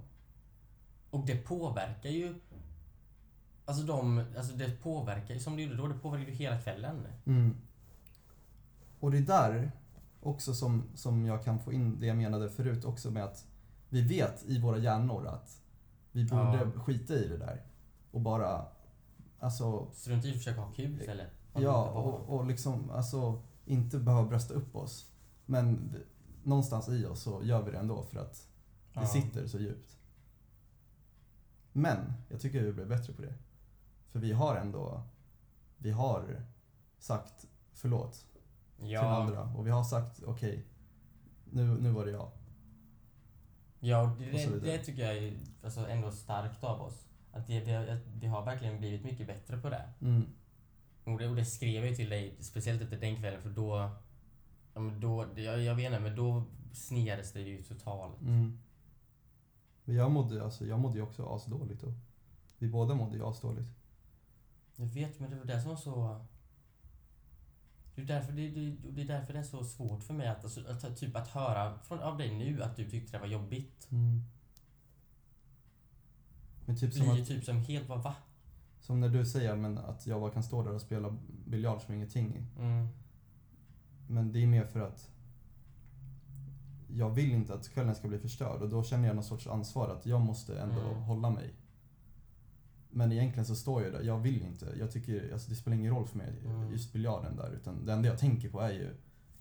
[1.10, 2.36] Och det påverkar ju
[3.66, 7.08] Alltså de, alltså det påverkar ju som det gjorde då, det påverkar ju hela kvällen.
[7.26, 7.58] Mm.
[9.00, 9.72] Och det är där
[10.22, 13.46] också som, som jag kan få in det jag menade förut också med att
[13.90, 15.62] vi vet i våra hjärnor att
[16.12, 16.82] vi borde Ja.
[16.82, 17.62] skita i det där.
[18.12, 18.66] Och bara,
[19.40, 21.28] alltså, Strunta i att försöka ha kul istället.
[21.54, 25.12] ja, och, och liksom, alltså inte behöva brösta upp oss.
[25.46, 26.00] Men vi,
[26.44, 28.48] någonstans i oss så gör vi det ändå för att
[28.94, 29.08] det Ja.
[29.08, 29.98] sitter så djupt.
[31.72, 33.34] Men jag tycker vi blir bättre på det.
[34.12, 35.04] För vi har ändå,
[35.78, 36.42] vi har
[37.00, 38.14] sagt förlåt
[38.78, 39.42] till Ja, andra.
[39.44, 40.66] Och vi har sagt okej,
[41.46, 42.32] nu, nu var det jag.
[43.80, 47.08] ja det, det, tycker jag är alltså ändå starkt av oss.
[47.32, 49.94] Att det, det, det har verkligen blivit mycket bättre på det.
[50.02, 50.26] Mm.
[51.04, 53.92] Och det, och det skrev jag ju till dig, speciellt efter den kvällen, för då...
[54.74, 58.22] Ja, men då jag, jag vet inte, men då sneades det ju totalt.
[58.22, 58.60] Mm.
[59.84, 61.94] Men jag mådde, alltså, jag mådde ju också asdåligt då.
[62.58, 63.68] Vi båda mådde ju asdåligt.
[64.76, 66.26] Jag vet, men det var det som var så...
[67.96, 70.44] Det är därför det, det, det, är därför det är så svårt för mig att,
[70.44, 73.88] alltså, att, typ att höra från, av dig nu att du tyckte det var jobbigt.
[73.92, 74.22] Mm.
[76.66, 78.16] Men typ som, blir att, typ som helt bara va?
[78.84, 81.16] Som när du säger men att jag bara kan stå där och spela
[81.46, 82.46] biljard som ingenting.
[82.60, 82.88] Mm.
[84.08, 85.10] Men det är mer för att
[86.88, 89.90] jag vill inte att kvällen ska bli förstörd och då känner jag någon sorts ansvar
[89.90, 91.02] att jag måste ändå Mm.
[91.04, 91.54] hålla mig.
[92.90, 94.74] Men egentligen så står jag där, jag vill inte.
[94.80, 96.72] Jag tycker, alltså det spelar ingen roll för mig Mm.
[96.72, 97.52] just biljarden där.
[97.52, 98.90] Utan det enda jag tänker på är ju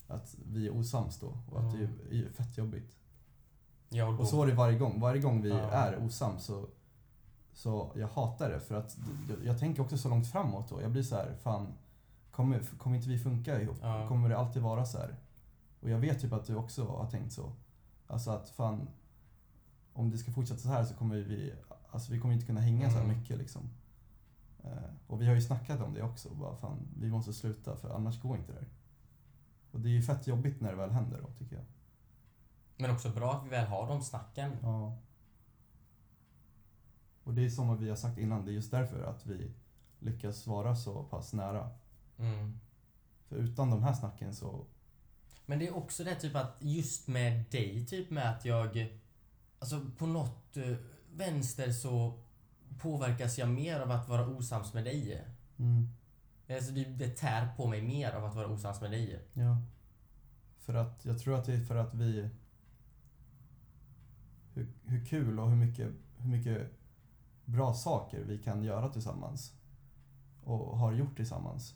[0.08, 1.88] att vi är osams då och att Mm.
[2.10, 2.96] det är fett jobbigt.
[4.18, 5.00] Och så var det varje gång.
[5.00, 5.56] Varje gång vi Ja.
[5.70, 6.68] är osams så,
[7.52, 10.82] så jag hatar det för att jag, jag tänker också så långt framåt då.
[10.82, 11.66] Jag blir så här, fan,
[12.30, 13.76] kommer, kommer inte vi funka ihop?
[13.82, 14.08] Ja.
[14.08, 15.16] Kommer det alltid vara så här?
[15.80, 17.52] Och jag vet typ att du också har tänkt så.
[18.06, 18.88] Alltså att fan,
[19.92, 21.54] om det ska fortsätta så här så kommer vi,
[21.90, 23.18] alltså vi kommer inte kunna hänga så här Mm.
[23.18, 23.62] mycket liksom.
[24.64, 24.70] Eh,
[25.06, 26.34] och vi har ju snackat om det också.
[26.34, 28.68] Bara, fan, vi måste sluta för annars går inte det här.
[29.72, 31.64] Och det är ju fett jobbigt när det väl händer då, tycker jag.
[32.76, 34.52] Men också bra att vi väl har de snacken.
[34.62, 34.96] Ja.
[37.24, 39.50] Och det är som vi har sagt innan, det är just därför att vi
[39.98, 41.70] lyckas vara så pass nära.
[42.18, 42.58] Mm.
[43.28, 44.64] För utan de här snacken så...
[45.46, 48.98] Men det är också det typ att just med dig, typ med att jag...
[49.58, 50.76] Alltså på något eh,
[51.12, 52.18] vänster så
[52.78, 55.24] påverkas jag mer av att vara osams med dig.
[55.58, 55.88] Mm,
[56.48, 59.20] Alltså det, det tär på mig mer av att vara osams med dig.
[59.32, 59.56] ja.
[60.58, 62.28] För att, jag tror att det är för att vi...
[64.54, 66.70] Hur, hur kul och hur mycket, hur mycket
[67.52, 69.52] bra saker vi kan göra tillsammans.
[70.44, 71.74] Och har gjort tillsammans.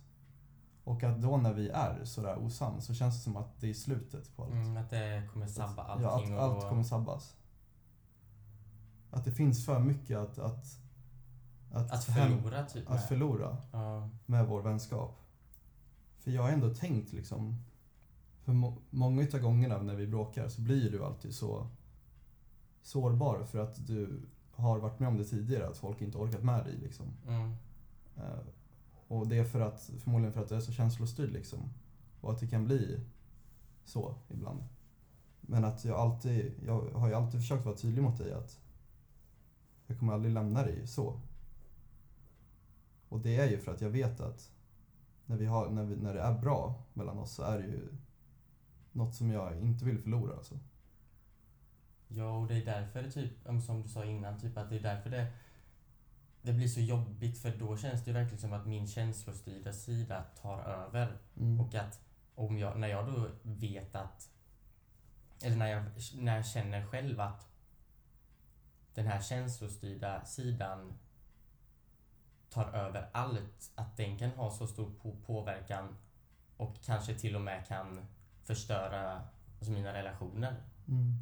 [0.85, 3.75] Och att då när vi är sådär osams så känns det som att det är
[3.75, 4.53] slutet på allt.
[4.53, 6.05] Mm, att det kommer sabba allting.
[6.35, 7.37] Ja, att och, allt kommer sabbas.
[9.11, 10.39] Att det finns för mycket att...
[10.39, 12.85] Att, Att hem- förlora typ.
[12.91, 13.09] att med.
[13.09, 14.09] förlora Ja.
[14.27, 15.19] med vår vänskap.
[16.19, 17.57] För jag har ändå tänkt liksom...
[18.45, 21.67] För må, många utav gångerna när vi bråkar så blir du alltid så
[22.83, 24.23] sårbar för att du
[24.57, 27.07] har varit med om det tidigare, att folk inte orkat med dig liksom.
[27.29, 27.53] Mm.
[28.17, 28.39] Eh,
[29.09, 31.59] och det är för att, förmodligen för att du är så känslostyrd liksom.
[32.21, 33.01] Och att det kan bli
[33.85, 34.65] så ibland.
[35.41, 38.61] Men att jag alltid, jag har ju alltid försökt vara tydlig mot dig att
[39.87, 41.21] jag kommer aldrig lämna dig så.
[43.09, 44.53] Och det är ju för att jag vet att
[45.27, 47.89] när, vi har, när, vi, när det är bra mellan oss så är det ju
[48.93, 50.37] något som jag inte vill förlora.
[50.37, 50.59] Alltså.
[52.09, 53.33] Ja, och det är därför det typ,
[53.67, 55.27] som du sa innan, typ att det är därför det,
[56.43, 60.61] det blir så jobbigt för då känns det verkligen som att min känslostyrda sida tar
[60.61, 61.19] över.
[61.37, 61.61] Mm.
[61.61, 62.01] Och att
[62.35, 64.31] om jag, när jag då vet att,
[65.43, 67.49] eller när jag, när jag känner själv att
[68.95, 70.99] den här känslostyrda sidan
[72.51, 75.97] tar över allt, att den kan ha så stor på- påverkan
[76.57, 78.07] och kanske till och med kan
[78.45, 79.23] förstöra
[79.59, 80.57] alltså mina relationer,
[80.89, 81.15] Mm.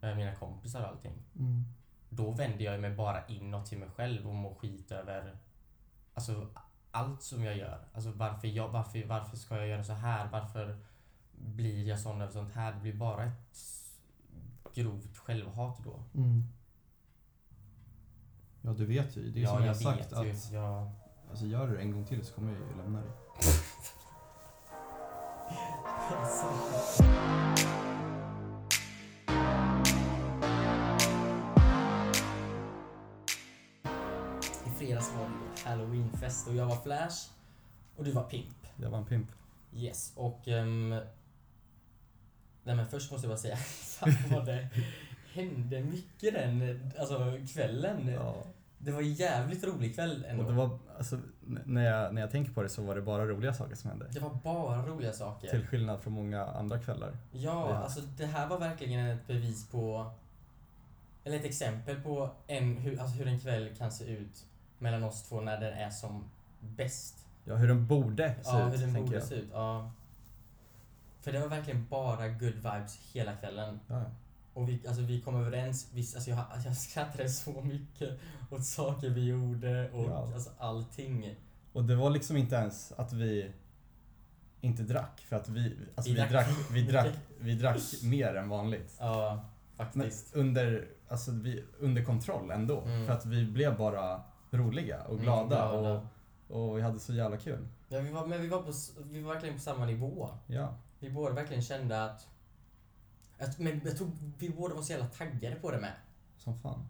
[0.00, 1.12] Mina kompisar och allting.
[1.38, 1.64] Mm.
[2.08, 5.36] Då vänder jag mig bara inåt till mig själv och mår skit över
[6.14, 6.46] alltså,
[6.90, 7.78] allt som jag gör.
[7.92, 10.28] Alltså varför, jag, varför, varför ska jag göra så här?
[10.32, 10.78] Varför
[11.32, 12.72] blir jag sån över sånt här?
[12.72, 13.58] Det blir bara ett
[14.74, 16.02] grovt självhat då.
[16.14, 16.42] Mm.
[18.62, 19.30] Ja, du vet ju.
[19.30, 20.56] Det är ja, som jag jag sagt vet att ju.
[20.56, 20.90] Jag,
[21.30, 23.10] alltså, gör du det en gång till så kommer jag ju lämna dig.
[34.86, 37.28] fredags var det halloweenfest och jag var Flash
[37.96, 38.66] och du var Pimp.
[38.76, 39.28] Jag var en pimp.
[39.74, 40.48] Yes, och...
[40.48, 40.88] ehm,
[42.64, 44.68] nej men först måste jag bara säga, fan vad det
[45.32, 48.08] hände mycket den alltså, kvällen.
[48.08, 48.34] Ja.
[48.78, 50.42] Det var en jävligt rolig kväll ändå.
[50.44, 51.18] Och det var, alltså,
[51.64, 54.06] när, jag, när jag tänker på det så var det bara roliga saker som hände.
[54.12, 55.48] Det var bara roliga saker.
[55.48, 57.16] Till skillnad från många andra kvällar.
[57.32, 57.76] Ja, Ja.
[57.76, 60.10] alltså det här var verkligen ett bevis på...
[61.24, 64.44] Eller ett exempel på en, hur, alltså hur en kväll kan se ut
[64.78, 66.24] mellan oss två när den är som
[66.60, 67.26] bäst.
[67.44, 69.22] Ja, hur den borde se ja, ut, hur den borde jag.
[69.24, 69.48] se ut.
[69.52, 69.90] Ja.
[71.20, 73.80] För det var verkligen bara good vibes hela kvällen.
[73.86, 74.02] Ja.
[74.54, 75.88] Och vi, alltså, vi kom överens.
[75.92, 78.18] Vi, alltså, jag, jag skrattade så mycket
[78.50, 80.32] åt saker vi gjorde och Ja.
[80.34, 81.34] alltså, allting.
[81.72, 83.52] Och det var liksom inte ens att vi
[84.60, 85.20] inte drack.
[85.28, 88.96] För att vi, alltså Vi vi, drack- drack, vi, drack, vi drack mer än vanligt.
[89.00, 89.44] Ja,
[89.76, 90.34] Men faktiskt.
[90.34, 92.80] under, alltså vi, under kontroll ändå.
[92.80, 93.06] Mm.
[93.06, 94.20] För att vi blev bara
[94.50, 95.48] roliga och Mm, glada.
[95.48, 96.08] glada.
[96.48, 97.68] Och, och vi hade så jävla kul.
[97.88, 98.72] Ja, vi var, men vi var, på,
[99.02, 100.28] vi var verkligen på samma nivå.
[100.46, 100.74] Ja.
[100.98, 102.28] Vi båda verkligen kände att...
[103.38, 105.92] att men jag tror vi båda var så jävla taggade på det med.
[106.38, 106.88] Som fan.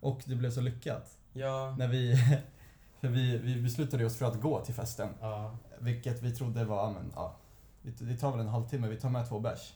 [0.00, 1.18] Och det blev så lyckat.
[1.32, 1.74] Ja.
[1.78, 2.16] När vi,
[3.00, 5.08] för vi, vi beslutade oss för att gå till festen.
[5.20, 5.56] Ja.
[5.78, 7.36] Vilket vi trodde var, men, ja,
[7.82, 9.74] det- det tar väl en halvtimme, vi tar med två bärs.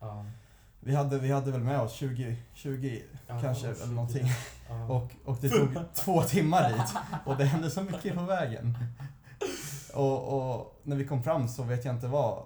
[0.00, 0.26] Ja.
[0.84, 4.26] Vi hade, vi hade väl med oss 20, 20 Ja, kanske, eller någonting.
[4.68, 4.84] Ja.
[4.84, 6.94] Och, och det tog två timmar dit.
[7.26, 8.78] Och det hände så mycket på vägen.
[9.94, 12.42] Och, och när vi kom fram så vet jag inte vad,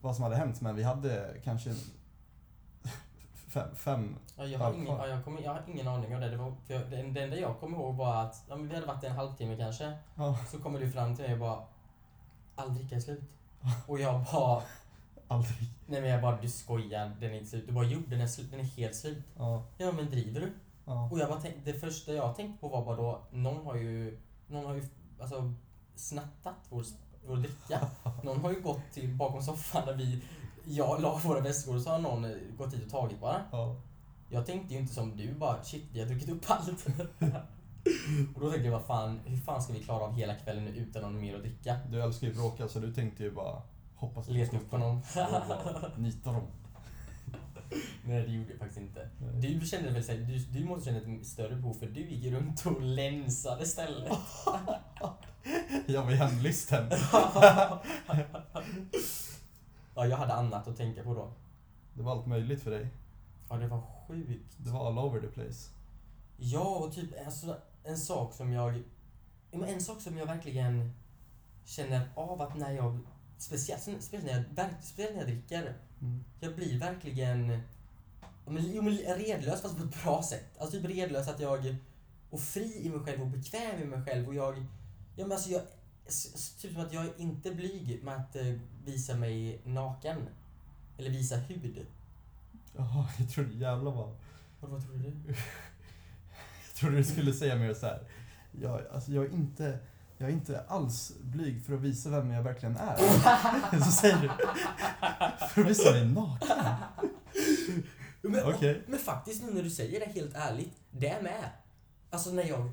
[0.00, 1.74] vad som hade hänt men vi hade kanske
[3.48, 6.30] fem, fem Ja, jag, har ingen, ja, jag, kommer, jag har ingen aning om det.
[6.30, 9.04] det, var, jag, det, det enda jag kommer ihåg var att ja, vi hade varit
[9.04, 9.92] i en halvtimme kanske.
[10.50, 11.58] Så kommer du fram till mig och bara
[12.56, 13.22] All dricka är slut.
[13.86, 14.62] Och jag bara
[15.30, 15.68] aldrig.
[15.86, 17.66] Nej men jag bara du skojar, den är inte slut.
[17.66, 19.24] Du bara jo den är, slut, den är helt slut.
[19.36, 20.52] Ja, Ja men driver du?
[20.84, 21.08] ja.
[21.12, 24.18] Och jag bara tänkte, det första jag tänkte på var bara då någon har ju
[24.46, 24.82] Någon har ju
[25.20, 25.52] alltså
[25.94, 26.84] snattat vår,
[27.26, 27.88] vår dricka.
[28.22, 30.22] Någon har ju gått till bakom soffan där vi
[30.64, 33.42] jag la våra väskor och så har någon eh, gått dit och tagit bara.
[33.52, 33.76] ja.
[34.32, 36.86] Jag tänkte ju inte som du bara shit vi har druckit upp allt.
[38.34, 41.02] och då tänkte jag vad fan, hur fan ska vi klara av hela kvällen utan
[41.02, 41.76] någon mer att dricka?
[41.90, 43.62] Du älskar ju bråka så du tänkte ju bara
[44.00, 45.02] hoppas Leta upp honom.
[45.96, 46.46] nita dem.
[48.04, 49.08] Nej det gjorde jag faktiskt inte.
[49.40, 52.66] Du kände väl sig, du, du måste känna ett större behov för du gick runt
[52.66, 54.12] och länsade stället.
[55.86, 56.90] Jag var hemlisten.
[59.94, 61.32] ja jag hade annat att tänka på då.
[61.94, 62.88] Det var allt möjligt för dig.
[63.48, 64.54] Ja det var sjukt.
[64.56, 65.70] Det var all over the place.
[66.36, 68.82] Ja, och typ alltså, en sak som jag...
[69.52, 70.92] En sak som jag verkligen
[71.64, 72.98] känner av att när jag...
[73.40, 74.24] Speciellt, speciellt,
[74.56, 75.74] när, jag, speciellt när jag dricker.
[76.00, 76.24] Mm.
[76.40, 77.46] Jag blir verkligen...
[78.46, 80.58] men- Jo, men redlös fast på ett bra sätt.
[80.58, 81.76] Alltså typ redlös att jag...
[82.30, 84.56] Och fri i mig själv och bekväm i mig själv och jag...
[85.16, 85.62] Ja men alltså jag...
[86.60, 90.28] Typ som att jag är inte blyg med att eh, visa mig naken.
[90.98, 91.86] Eller visa hud.
[92.76, 94.16] Jaha, jag trodde jävlar vad...
[94.60, 95.12] Vad, vad tror du?
[96.66, 98.02] Jag trodde du skulle säga mer så här.
[98.60, 99.78] Jag, alltså jag är inte...
[100.20, 102.96] Jag är inte alls blyg för att visa vem jag verkligen är.
[103.84, 104.28] Så säger du.
[105.46, 106.48] För att visa mig naken.
[108.22, 108.82] Men, Okej.
[108.86, 111.50] men faktiskt nu när du säger det helt ärligt, det är med.
[112.10, 112.70] Alltså när jag,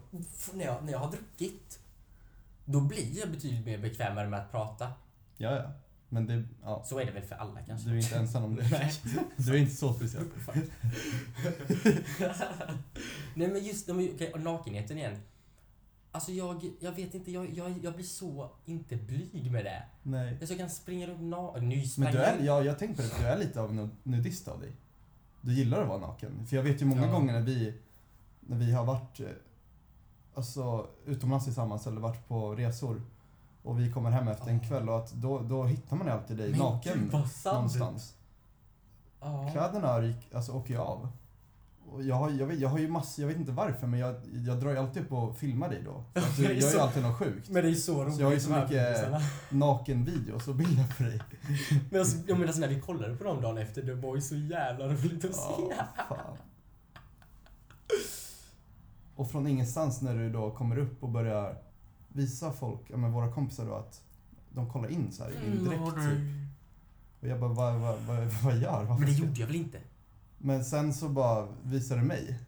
[0.53, 1.79] när jag, när jag har druckit,
[2.65, 4.91] då blir jag betydligt mer bekvämare med att prata.
[5.37, 5.71] Ja, ja.
[6.09, 6.43] Men det...
[6.63, 6.83] Ja.
[6.85, 7.89] Så är det väl för alla kanske.
[7.89, 8.67] Du är inte ensam om det.
[8.71, 8.93] Nej.
[9.37, 10.25] Du är inte så speciell.
[13.33, 13.89] Nej men just
[14.33, 15.17] och nakenheten igen.
[16.17, 19.83] Alltså jag, jag vet inte, jag, jag, jag blir så inte blyg med det.
[20.03, 20.29] Nej.
[20.31, 21.69] Alltså jag kan springa runt naken.
[21.69, 23.91] Nu Men du är, jag- ja, jag tänkte på det, du är lite av en
[24.03, 24.71] nudist av dig.
[25.41, 26.45] Du gillar att vara naken.
[26.47, 27.11] För jag vet ju många Ja.
[27.11, 27.73] gånger när vi,
[28.39, 29.25] när vi har varit eh,
[30.33, 33.01] alltså, utomlands tillsammans eller varit på resor
[33.63, 36.37] och vi kommer hem efter en kväll och att då, då hittar man ju alltid
[36.37, 38.15] dig Men naken gud, någonstans.
[39.19, 39.49] Ja.
[39.51, 41.09] Kläderna ryk, alltså, åker ju av.
[41.99, 44.59] Jag, har, jag, vet, jag har ju massor, jag vet inte varför men jag, jag
[44.59, 46.03] drar ju alltid upp och filmar dig då.
[46.19, 47.49] Är gör ju så- alltid något sjukt.
[47.49, 48.15] Men det är så roligt.
[48.15, 49.21] Så jag har ju så mycket-.
[49.49, 51.21] Nakenvideos och bilder på dig.
[51.91, 54.21] Men alltså, jag menar, alltså, när vi kollade på dem dagen efter, det var ju
[54.21, 55.75] så jävla roligt att se.
[56.09, 56.37] Fan.
[59.15, 61.57] Och från ingenstans när du då kommer upp och börjar
[62.07, 64.01] visa folk, ja men våra kompisar då att
[64.49, 66.19] de kollar in så här i din dräkt typ.
[67.21, 68.83] Och jag bara, vad, vad, vad, vad gör?
[68.83, 69.77] Varför Men det gjorde jag väl inte?
[70.37, 72.39] Men sen så bara visar du mig.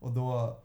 [0.00, 0.58] Och då,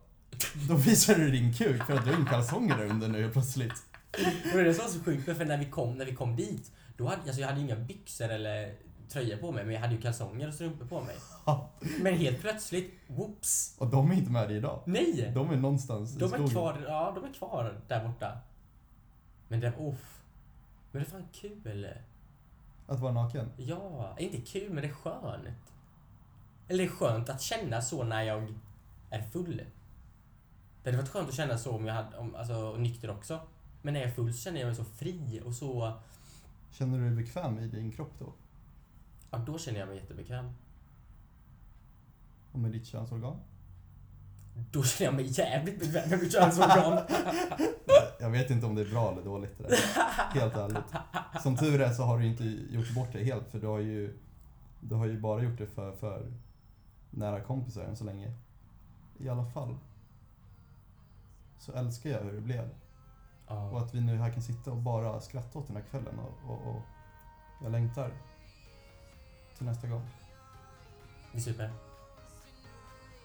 [0.68, 3.82] då visar du din kuk för att du har kalsonger där under nu helt plötsligt.
[4.12, 6.36] Och det är det som var så sjukt, för när vi kom, när vi kom
[6.36, 8.74] dit, då hade, alltså jag hade inga byxor eller
[9.08, 11.16] tröja på mig, men jag hade ju kalsonger och strumpor på mig.
[12.00, 13.74] Men helt plötsligt, whoops!
[13.78, 14.82] Och de är inte med dig idag.
[14.86, 15.32] Nej!
[15.34, 16.48] De är någonstans i De är skogen.
[16.48, 18.38] kvar, ja de är kvar där borta.
[19.48, 19.94] Men det, oh.
[20.92, 21.88] Men det är fan kul.
[22.86, 23.50] Att vara naken.
[23.56, 25.48] Ja, inte kul men det är skönt.
[26.68, 28.54] Eller det är skönt att känna så när jag
[29.10, 29.62] är full.
[30.82, 33.40] Det hade varit skönt att känna så om jag hade, om, alltså nykter också.
[33.82, 35.92] Men när jag är full så känner jag mig så fri och så,
[36.70, 38.32] Känner du dig bekväm i din kropp då?
[39.30, 40.52] ja då känner jag mig jättebekväm.
[42.52, 43.36] Och med ditt könsorgan?
[44.72, 46.98] Då känner jag mig jävligt bekväm med mitt könsorgan.
[48.20, 49.76] Jag vet inte om det är bra eller dåligt det där.
[50.40, 50.84] Helt ärligt.
[51.42, 54.18] Som tur är så har du inte gjort bort det helt för du har ju,
[54.80, 56.32] du har ju bara gjort det för, för
[57.16, 58.32] nära kompisar än så länge.
[59.18, 59.76] I alla fall.
[61.58, 62.64] Så älskar jag hur det blev.
[62.64, 62.70] Och
[63.48, 63.78] Ja.
[63.78, 66.66] att vi nu här kan sitta och bara skratta åt den här kvällen och, och,
[66.76, 66.82] och
[67.62, 68.10] jag längtar
[69.56, 70.06] till nästa gång.
[71.32, 71.70] Vi super.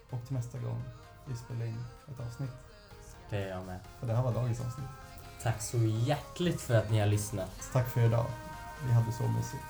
[0.10, 0.82] Och till nästa gång
[1.26, 2.52] vi spelar in ett avsnitt.
[3.30, 3.80] Det är jag med.
[4.00, 4.88] För det här var dagens avsnitt.
[5.44, 7.70] Tack så hjärtligt för att ni har lyssnat.
[7.74, 8.26] Tack för idag.
[8.86, 9.64] Vi hade så mysigt.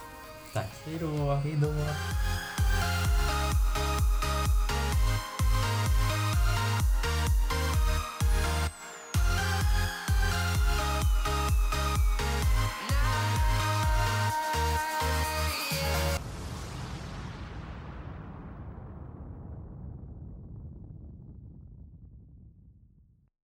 [0.53, 0.69] Tack.
[0.85, 1.35] Hejdå.
[1.35, 1.67] Hejdå.